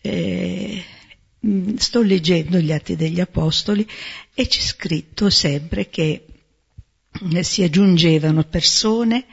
[0.00, 0.84] Eh,
[1.76, 3.86] sto leggendo gli Atti degli Apostoli
[4.34, 6.26] e c'è scritto sempre che
[7.32, 9.26] eh, si aggiungevano persone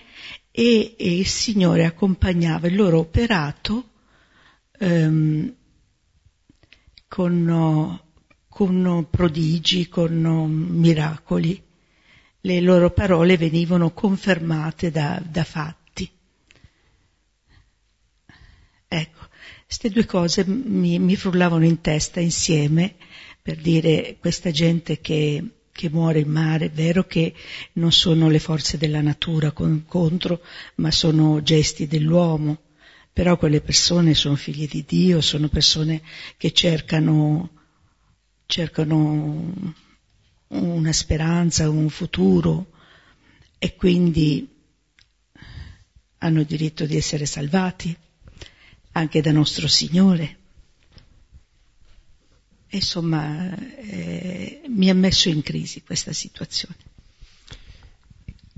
[0.51, 3.89] e, e il Signore accompagnava il loro operato
[4.79, 5.53] ehm,
[7.07, 7.99] con,
[8.47, 11.61] con prodigi, con miracoli.
[12.41, 15.84] Le loro parole venivano confermate da, da fatti.
[18.87, 19.27] Ecco,
[19.65, 22.95] queste due cose mi, mi frullavano in testa insieme
[23.41, 27.33] per dire questa gente che, che muore in mare, è vero che
[27.73, 30.41] non sono le forze della natura contro,
[30.75, 32.61] ma sono gesti dell'uomo,
[33.11, 36.01] però quelle persone sono figli di Dio, sono persone
[36.37, 37.49] che cercano,
[38.45, 39.73] cercano
[40.47, 42.71] una speranza, un futuro.
[43.57, 44.47] E quindi
[46.19, 47.95] hanno diritto di essere salvati
[48.95, 50.37] anche da nostro Signore.
[52.69, 56.75] Insomma, eh, mi ha messo in crisi questa situazione.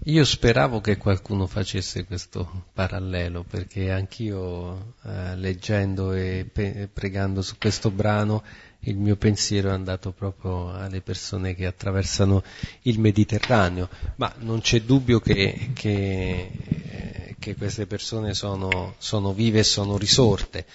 [0.06, 7.58] Io speravo che qualcuno facesse questo parallelo, perché anch'io eh, leggendo e pe- pregando su
[7.58, 8.44] questo brano,
[8.82, 12.42] il mio pensiero è andato proprio alle persone che attraversano
[12.84, 19.64] il Mediterraneo, ma non c'è dubbio che, che, che queste persone sono, sono vive e
[19.64, 20.66] sono risorte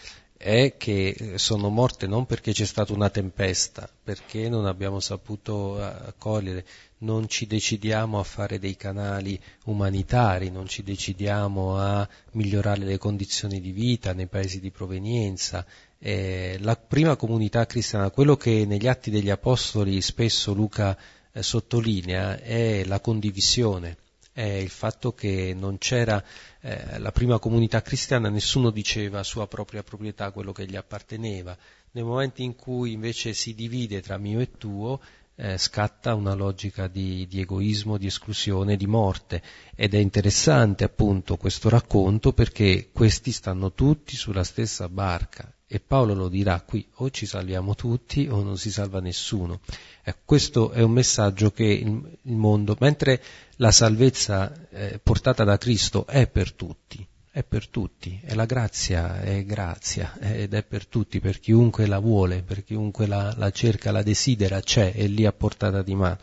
[0.43, 6.65] è che sono morte non perché c'è stata una tempesta, perché non abbiamo saputo accogliere,
[6.99, 13.61] non ci decidiamo a fare dei canali umanitari, non ci decidiamo a migliorare le condizioni
[13.61, 15.65] di vita nei paesi di provenienza.
[15.99, 20.99] Eh, la prima comunità cristiana, quello che negli atti degli Apostoli spesso Luca
[21.33, 23.97] eh, sottolinea, è la condivisione,
[24.33, 26.25] è il fatto che non c'era
[26.65, 31.57] eh, la prima comunità cristiana, nessuno diceva sua propria proprietà, quello che gli apparteneva.
[31.91, 35.01] Nel momento in cui invece si divide tra mio e tuo,
[35.43, 39.43] eh, scatta una logica di, di, egoismo, di esclusione, di morte
[39.75, 46.15] ed è interessante appunto questo racconto perché questi stanno tutti sulla stessa barca e Paolo
[46.15, 49.61] lo dirà qui o ci salviamo tutti o non si salva nessuno.
[50.05, 53.21] Eh, questo è un messaggio che il, il mondo, mentre
[53.57, 57.05] la salvezza eh, portata da Cristo è per tutti,
[57.35, 61.99] è per tutti, e la grazia è grazia ed è per tutti, per chiunque la
[61.99, 66.19] vuole, per chiunque la, la cerca, la desidera, c'è, è lì a portata di mano.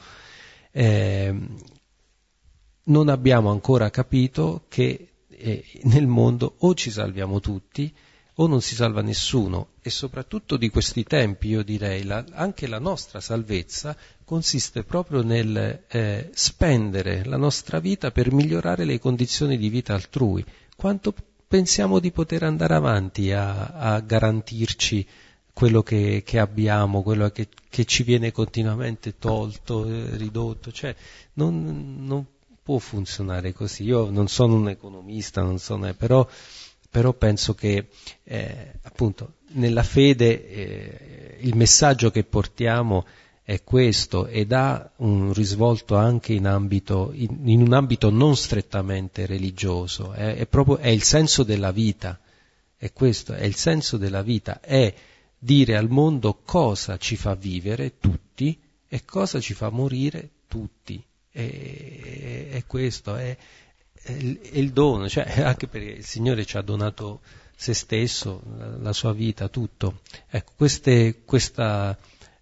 [0.72, 1.36] Eh,
[2.84, 7.92] non abbiamo ancora capito che eh, nel mondo o ci salviamo tutti
[8.36, 12.80] o non si salva nessuno e soprattutto di questi tempi io direi la, anche la
[12.80, 19.70] nostra salvezza consiste proprio nel eh, spendere la nostra vita per migliorare le condizioni di
[19.70, 20.46] vita altrui,
[20.80, 21.14] quanto
[21.46, 25.06] pensiamo di poter andare avanti a, a garantirci
[25.52, 30.96] quello che, che abbiamo, quello che, che, ci viene continuamente tolto, eh, ridotto, cioè
[31.34, 32.26] non, non,
[32.64, 33.84] può funzionare così.
[33.84, 36.26] Io non sono un economista, non sono, però,
[36.90, 37.90] però penso che
[38.24, 43.06] eh, appunto nella fede eh, il messaggio che portiamo
[43.50, 49.26] è questo ed ha un risvolto anche in, ambito, in, in un ambito non strettamente
[49.26, 52.20] religioso, è, è, proprio è il senso della vita,
[52.78, 54.94] è questo, è il senso della vita, è
[55.36, 58.56] dire al mondo cosa ci fa vivere tutti
[58.88, 61.04] e cosa ci fa morire tutti.
[61.32, 63.36] È, è questo, è,
[63.94, 67.22] è, il dono, cioè anche perché il Signore ci ha donato
[67.56, 70.02] se stesso, la, la sua vita, tutto.
[70.30, 71.98] Ecco, queste, questa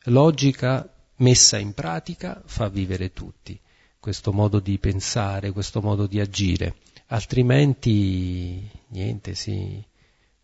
[0.10, 3.60] logica messa in pratica fa vivere tutti,
[4.00, 6.76] questo modo di pensare, questo modo di agire,
[7.08, 9.84] altrimenti niente, si,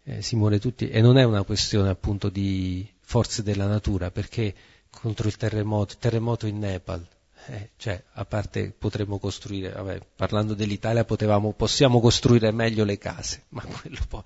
[0.04, 0.90] eh, si muore tutti.
[0.90, 4.54] E non è una questione appunto di forze della natura, perché
[4.90, 7.06] contro il terremoto, terremoto in Nepal,
[7.48, 13.44] eh, cioè, a parte potremmo costruire, vabbè, parlando dell'Italia potevamo, possiamo costruire meglio le case,
[13.50, 14.24] ma quello poi,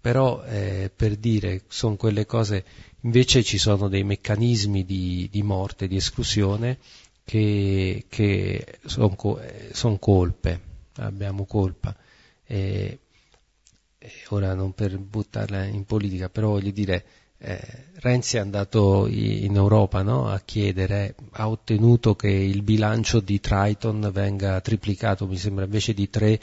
[0.00, 2.64] però eh, per dire, sono quelle cose
[3.02, 6.78] Invece ci sono dei meccanismi di, di morte, di esclusione
[7.24, 9.16] che, che sono
[9.72, 10.60] son colpe,
[10.96, 11.94] abbiamo colpa.
[12.44, 12.98] E,
[13.98, 17.04] e ora non per buttarla in politica, però voglio dire,
[17.38, 17.60] eh,
[18.00, 24.10] Renzi è andato in Europa no, a chiedere, ha ottenuto che il bilancio di Triton
[24.12, 26.40] venga triplicato, mi sembra invece di 3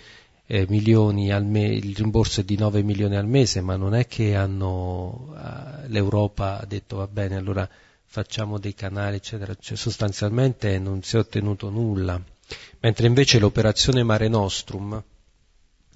[0.47, 4.05] eh, milioni al mese, il rimborso è di 9 milioni al mese, ma non è
[4.07, 5.33] che hanno,
[5.87, 7.67] l'Europa ha detto va bene, allora
[8.05, 12.21] facciamo dei canali, eccetera, cioè, sostanzialmente non si è ottenuto nulla,
[12.79, 15.03] mentre invece l'operazione Mare Nostrum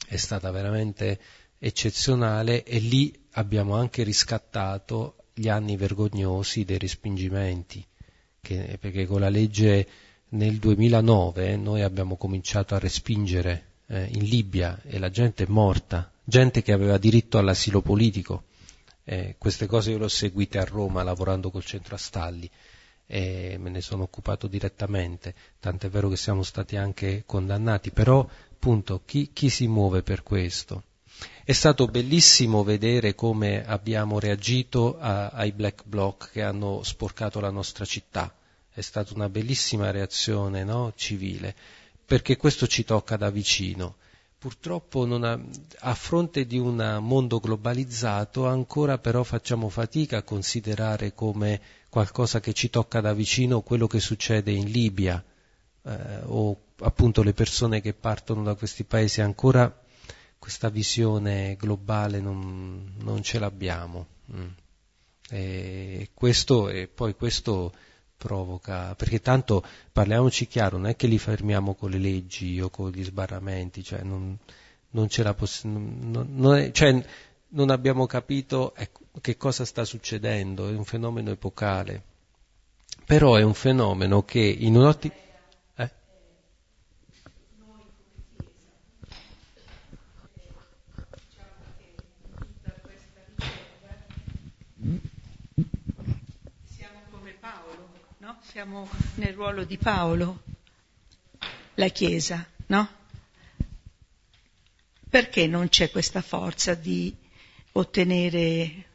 [0.08, 1.20] è stata veramente
[1.58, 7.86] eccezionale e lì abbiamo anche riscattato gli anni vergognosi dei respingimenti,
[8.42, 9.88] che, perché con la legge
[10.30, 16.12] nel 2009 noi abbiamo cominciato a respingere eh, in Libia e la gente è morta,
[16.24, 18.44] gente che aveva diritto all'asilo politico
[19.12, 22.48] Eh, queste cose io le ho seguite a Roma lavorando col centro Astalli
[23.08, 29.02] e me ne sono occupato direttamente, tant'è vero che siamo stati anche condannati, però appunto
[29.06, 30.84] chi, chi si muove per questo?
[31.44, 37.50] È stato bellissimo vedere come abbiamo reagito a, ai black bloc che hanno sporcato la
[37.50, 38.32] nostra città.
[38.72, 40.94] È stata una bellissima reazione no?
[40.96, 41.56] civile,
[42.06, 43.96] perché questo ci tocca da vicino.
[44.40, 45.40] Purtroppo ha,
[45.80, 51.60] a fronte di un mondo globalizzato ancora però facciamo fatica a considerare come
[51.90, 55.22] qualcosa che ci tocca da vicino quello che succede in Libia
[55.84, 59.78] eh, o appunto le persone che partono da questi paesi ancora
[60.40, 64.08] questa visione globale non, non ce l'abbiamo.
[64.34, 64.48] Mm.
[65.32, 67.74] E, questo, e poi questo
[68.20, 69.64] provoca, perché tanto
[69.94, 74.04] parliamoci chiaro, non è che li fermiamo con le leggi o con gli sbarramenti, cioè
[74.04, 74.38] non,
[74.92, 77.02] non la possiamo, non, cioè,
[77.52, 82.04] non abbiamo capito ecco, che cosa sta succedendo, è un fenomeno epocale,
[83.06, 85.16] però è un fenomeno che in un'ottica
[98.60, 100.44] Siamo nel ruolo di Paolo,
[101.76, 102.90] la Chiesa, no?
[105.10, 107.16] Perché non c'è questa forza di
[107.72, 108.86] ottenere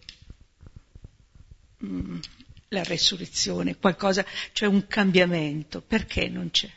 [1.82, 2.19] mm,
[2.69, 4.23] la resurrezione, qualcosa,
[4.53, 5.81] cioè un cambiamento?
[5.81, 6.70] Perché non c'è?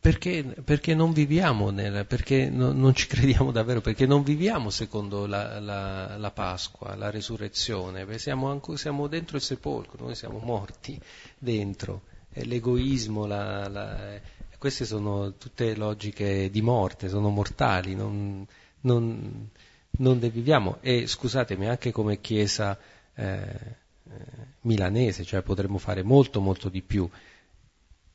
[0.00, 5.26] Perché, perché, non viviamo, nel, perché no, non ci crediamo davvero, perché non viviamo secondo
[5.26, 10.98] la, la, la Pasqua, la resurrezione, siamo, anco, siamo, dentro il sepolcro, noi siamo morti
[11.38, 13.68] dentro, l'egoismo, la,
[14.60, 18.46] queste sono tutte logiche di morte, sono mortali, non,
[18.82, 19.50] non,
[19.92, 20.76] non le viviamo.
[20.80, 22.78] E scusatemi anche come Chiesa
[23.14, 27.08] eh, eh milanese, cioè potremmo fare molto molto di più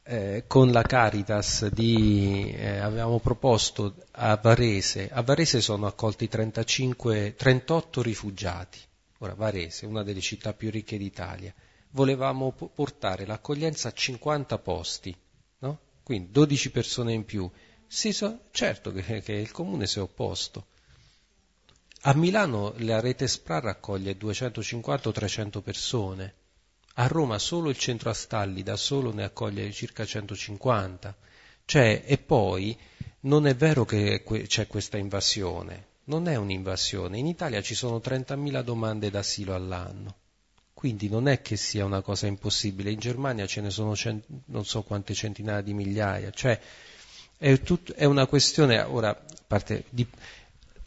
[0.07, 7.33] eh, con la Caritas di, eh, avevamo proposto a Varese, a Varese sono accolti 35,
[7.35, 8.79] 38 rifugiati,
[9.19, 11.51] ora Varese, una delle città più ricche d'Italia,
[11.89, 15.15] volevamo portare l'accoglienza a 50 posti,
[15.59, 15.79] no?
[16.03, 17.49] quindi 12 persone in più,
[17.87, 20.67] sì, so, certo che, che il comune si è opposto.
[22.01, 26.33] A Milano la rete SPRA raccoglie 250 o 300 persone,
[26.95, 31.15] a Roma solo il centro Astalli da solo ne accoglie circa 150.
[31.65, 32.77] Cioè, e poi
[33.21, 37.17] non è vero che c'è questa invasione, non è un'invasione.
[37.17, 40.15] In Italia ci sono 30.000 domande d'asilo all'anno,
[40.73, 42.91] quindi non è che sia una cosa impossibile.
[42.91, 46.59] In Germania ce ne sono cent- non so quante centinaia di migliaia, cioè
[47.37, 50.07] è, tut- è una questione, ora, parte di,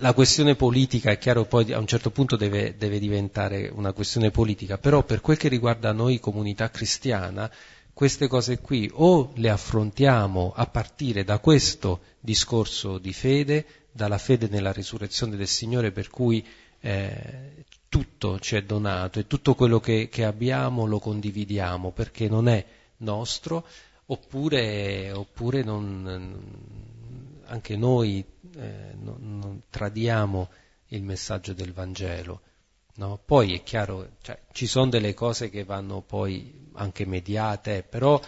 [0.00, 4.30] la questione politica è chiaro poi a un certo punto deve, deve, diventare una questione
[4.30, 7.50] politica, però per quel che riguarda noi comunità cristiana,
[7.92, 14.46] queste cose qui o le affrontiamo a partire da questo discorso di fede, dalla fede
[14.48, 16.46] nella risurrezione del Signore per cui
[16.80, 22.46] eh, tutto ci è donato e tutto quello che, che abbiamo lo condividiamo perché non
[22.46, 22.64] è
[22.98, 23.66] nostro,
[24.06, 26.38] oppure, oppure non,
[27.46, 28.24] anche noi
[28.58, 30.50] eh, non, non tradiamo
[30.88, 32.42] il messaggio del Vangelo.
[32.96, 33.20] No?
[33.24, 38.20] Poi è chiaro, cioè, ci sono delle cose che vanno poi anche mediate, però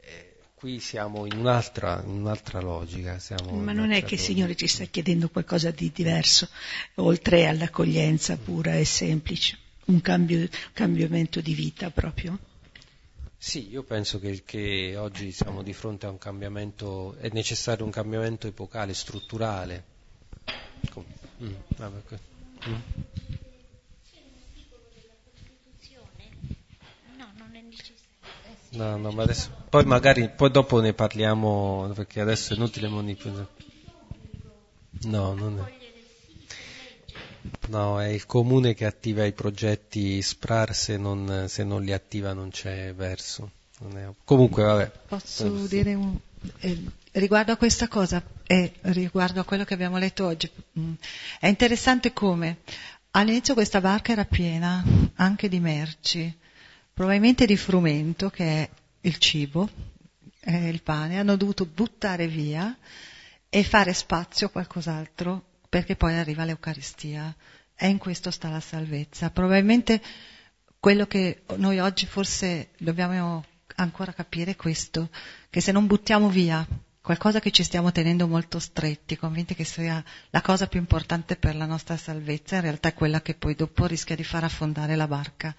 [0.00, 3.18] eh, qui siamo in un'altra, in un'altra logica.
[3.52, 6.48] Ma non è che il Signore ci sta chiedendo qualcosa di diverso,
[6.96, 12.36] oltre all'accoglienza pura e semplice, un cambio, cambiamento di vita proprio?
[13.42, 17.90] Sì, io penso che, che, oggi siamo di fronte a un cambiamento, è necessario un
[17.90, 19.84] cambiamento epocale, strutturale.
[21.42, 22.02] Mm, vabbè,
[22.68, 22.74] mm.
[28.72, 33.46] No, no, ma adesso, poi magari, poi dopo ne parliamo, perché adesso è inutile monitorare.
[35.04, 35.79] No, non è.
[37.68, 42.32] No, è il comune che attiva i progetti SPRAR, se non, se non li attiva
[42.32, 43.50] non c'è verso.
[43.80, 44.08] Non è...
[44.24, 44.90] Comunque, vabbè.
[45.08, 46.18] Posso eh, dire un,
[46.60, 50.92] eh, riguardo a questa cosa e riguardo a quello che abbiamo letto oggi, mh, mm,
[51.40, 52.58] è interessante come
[53.12, 54.84] all'inizio questa barca era piena
[55.14, 56.32] anche di merci,
[56.92, 58.68] probabilmente di frumento, che è
[59.02, 59.68] il cibo,
[60.44, 62.76] il pane, hanno dovuto buttare via
[63.48, 67.34] e fare spazio a qualcos'altro perché poi arriva l'Eucaristia
[67.76, 69.30] e in questo sta la salvezza.
[69.30, 70.02] Probabilmente
[70.78, 73.44] quello che noi oggi forse dobbiamo
[73.76, 75.08] ancora capire è questo,
[75.48, 76.66] che se non buttiamo via
[77.00, 81.54] qualcosa che ci stiamo tenendo molto stretti, convinti che sia la cosa più importante per
[81.54, 85.06] la nostra salvezza, in realtà è quella che poi dopo rischia di far affondare la
[85.06, 85.54] barca.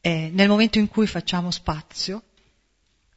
[0.00, 2.22] E nel momento in cui facciamo spazio,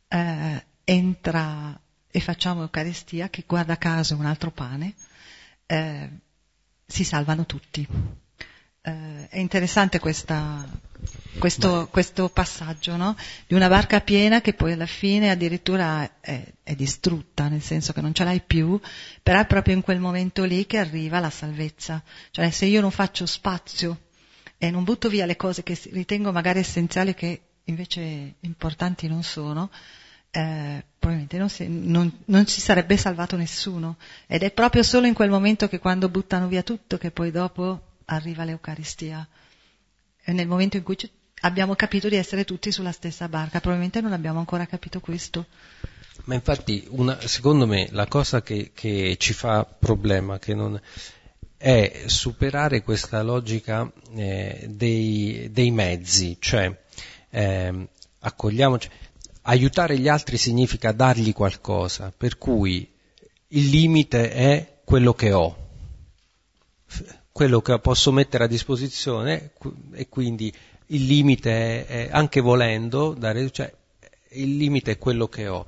[0.07, 1.79] eh, entra
[2.09, 4.95] e facciamo Eucaristia, che guarda caso è un altro pane,
[5.67, 6.09] eh,
[6.85, 7.87] si salvano tutti.
[8.81, 10.65] Eh, è interessante questa,
[11.37, 13.15] questo, questo, passaggio no?
[13.45, 18.01] di una barca piena che poi alla fine addirittura è, è, distrutta, nel senso che
[18.01, 18.79] non ce l'hai più,
[19.21, 22.01] però è proprio in quel momento lì che arriva la salvezza.
[22.31, 24.05] Cioè se io non faccio spazio
[24.57, 29.69] e non butto via le cose che ritengo magari essenziali che invece importanti non sono,
[30.37, 33.97] eh, probabilmente non si, non, non si, sarebbe salvato nessuno.
[34.27, 37.95] Ed è proprio solo in quel momento che quando buttano via tutto che poi dopo
[38.05, 39.27] arriva l'Eucaristia.
[40.21, 40.95] È nel momento in cui
[41.41, 45.47] abbiamo capito di essere tutti sulla stessa barca, probabilmente non abbiamo ancora capito questo.
[46.25, 50.79] Ma infatti, una, secondo me, la cosa che, che ci fa problema non,
[51.57, 56.71] è superare questa logica eh, dei, dei, mezzi, cioè
[57.31, 57.87] eh,
[58.19, 58.89] accogliamoci.
[59.49, 62.89] Aiutare gli altri significa dargli qualcosa, per cui
[63.49, 65.65] il limite è quello che ho
[67.37, 69.51] quello che posso mettere a disposizione
[69.91, 70.51] e quindi
[70.87, 73.71] il limite è, anche volendo, dare, cioè,
[74.31, 75.67] il limite è quello che ho.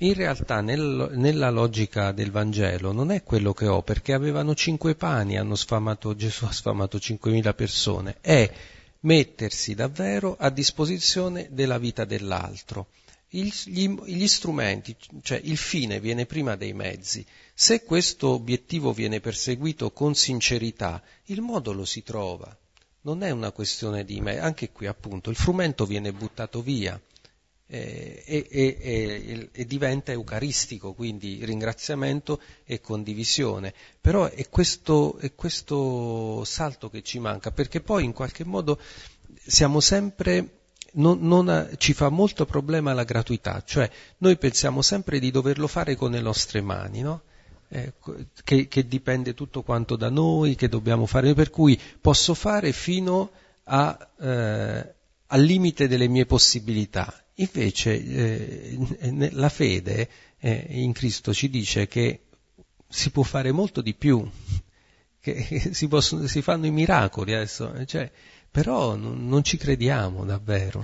[0.00, 4.94] In realtà nel, nella logica del Vangelo non è quello che ho, perché avevano cinque
[4.94, 8.52] pani, sfamato, Gesù ha sfamato 5.000 persone, è
[9.00, 12.88] mettersi davvero a disposizione della vita dell'altro.
[13.42, 17.24] Gli, gli strumenti, cioè il fine viene prima dei mezzi.
[17.52, 22.56] Se questo obiettivo viene perseguito con sincerità, il modo lo si trova.
[23.02, 26.98] Non è una questione di me, anche qui appunto il frumento viene buttato via
[27.68, 33.74] eh, e, e, e, e, diventa eucaristico, quindi ringraziamento e condivisione.
[34.00, 38.80] Però è questo, è questo salto che ci manca, perché poi in qualche modo
[39.46, 40.55] siamo sempre
[40.96, 45.96] non, non, ci fa molto problema la gratuità, cioè noi pensiamo sempre di doverlo fare
[45.96, 47.22] con le nostre mani, no?
[47.68, 47.94] eh,
[48.44, 53.30] che, che, dipende tutto quanto da noi, che dobbiamo fare, per cui posso fare fino
[53.64, 54.94] a, eh,
[55.26, 57.12] al limite delle mie possibilità.
[57.34, 60.08] Invece eh, la fede
[60.38, 62.20] eh, in Cristo ci dice che
[62.88, 64.26] si può fare molto di più,
[65.20, 68.10] che si, possono, si fanno i miracoli adesso, cioè,
[68.56, 70.82] però non, non ci crediamo davvero.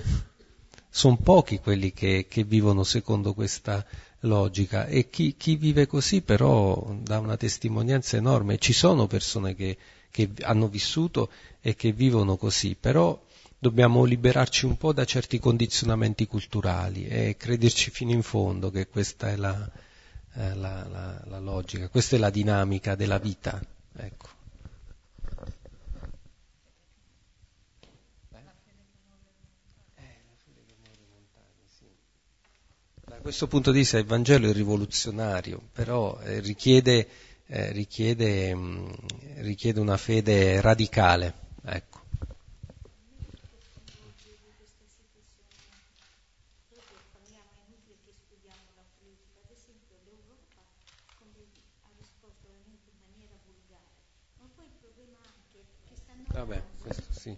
[0.91, 3.83] Sono pochi quelli che, che vivono secondo questa
[4.19, 8.59] logica e chi, chi, vive così però dà una testimonianza enorme.
[8.59, 9.75] Ci sono persone che,
[10.11, 11.31] che hanno vissuto
[11.61, 13.19] e che vivono così, però
[13.57, 19.31] dobbiamo liberarci un po' da certi condizionamenti culturali e crederci fino in fondo che questa
[19.31, 19.67] è la,
[20.35, 23.59] eh, la, la, la logica, questa è la dinamica della vita.
[23.95, 24.32] Ecco.
[33.23, 37.07] Questo punto di vista il Vangelo è rivoluzionario, però eh, richiede,
[37.47, 38.91] eh, richiede, mh, mm,
[39.37, 41.33] richiede, una fede radicale.
[41.63, 42.01] Ecco.
[56.33, 57.37] Vabbè, questo sì.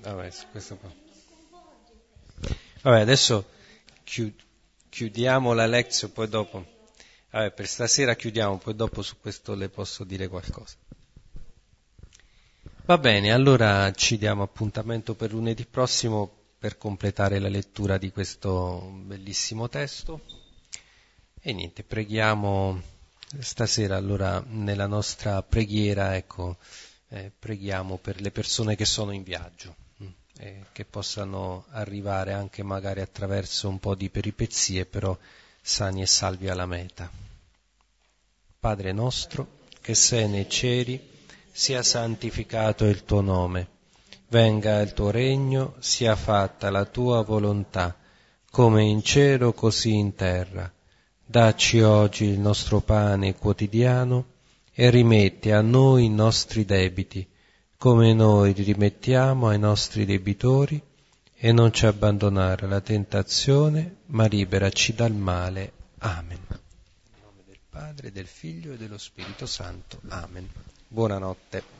[0.00, 0.90] Vabbè, questo qua.
[2.82, 3.46] Vabbè, adesso
[4.88, 6.64] chiudiamo la lezione, poi dopo.
[7.30, 10.76] Vabbè, per stasera chiudiamo, poi dopo su questo le posso dire qualcosa.
[12.86, 18.90] Va bene, allora ci diamo appuntamento per lunedì prossimo per completare la lettura di questo
[19.04, 20.22] bellissimo testo.
[21.40, 22.80] E niente, preghiamo
[23.40, 26.56] stasera allora nella nostra preghiera, ecco,
[27.08, 29.74] eh, preghiamo per le persone che sono in viaggio
[30.38, 35.16] eh, che possano arrivare anche magari attraverso un po' di peripezie, però
[35.60, 37.10] sani e salvi alla meta.
[38.60, 41.16] Padre nostro, che sei nei cieli,
[41.50, 43.68] sia santificato il tuo nome,
[44.28, 47.96] venga il tuo regno, sia fatta la tua volontà,
[48.50, 50.72] come in cielo così in terra.
[51.30, 54.28] Dacci oggi il nostro pane quotidiano
[54.72, 57.28] e rimetti a noi i nostri debiti,
[57.76, 60.82] come noi rimettiamo ai nostri debitori
[61.34, 65.72] e non ci abbandonare alla tentazione, ma liberaci dal male.
[65.98, 66.40] Amen.
[67.68, 70.00] Padre, del Figlio e dello Spirito Santo.
[70.08, 70.48] Amen.
[70.88, 71.77] Buonanotte.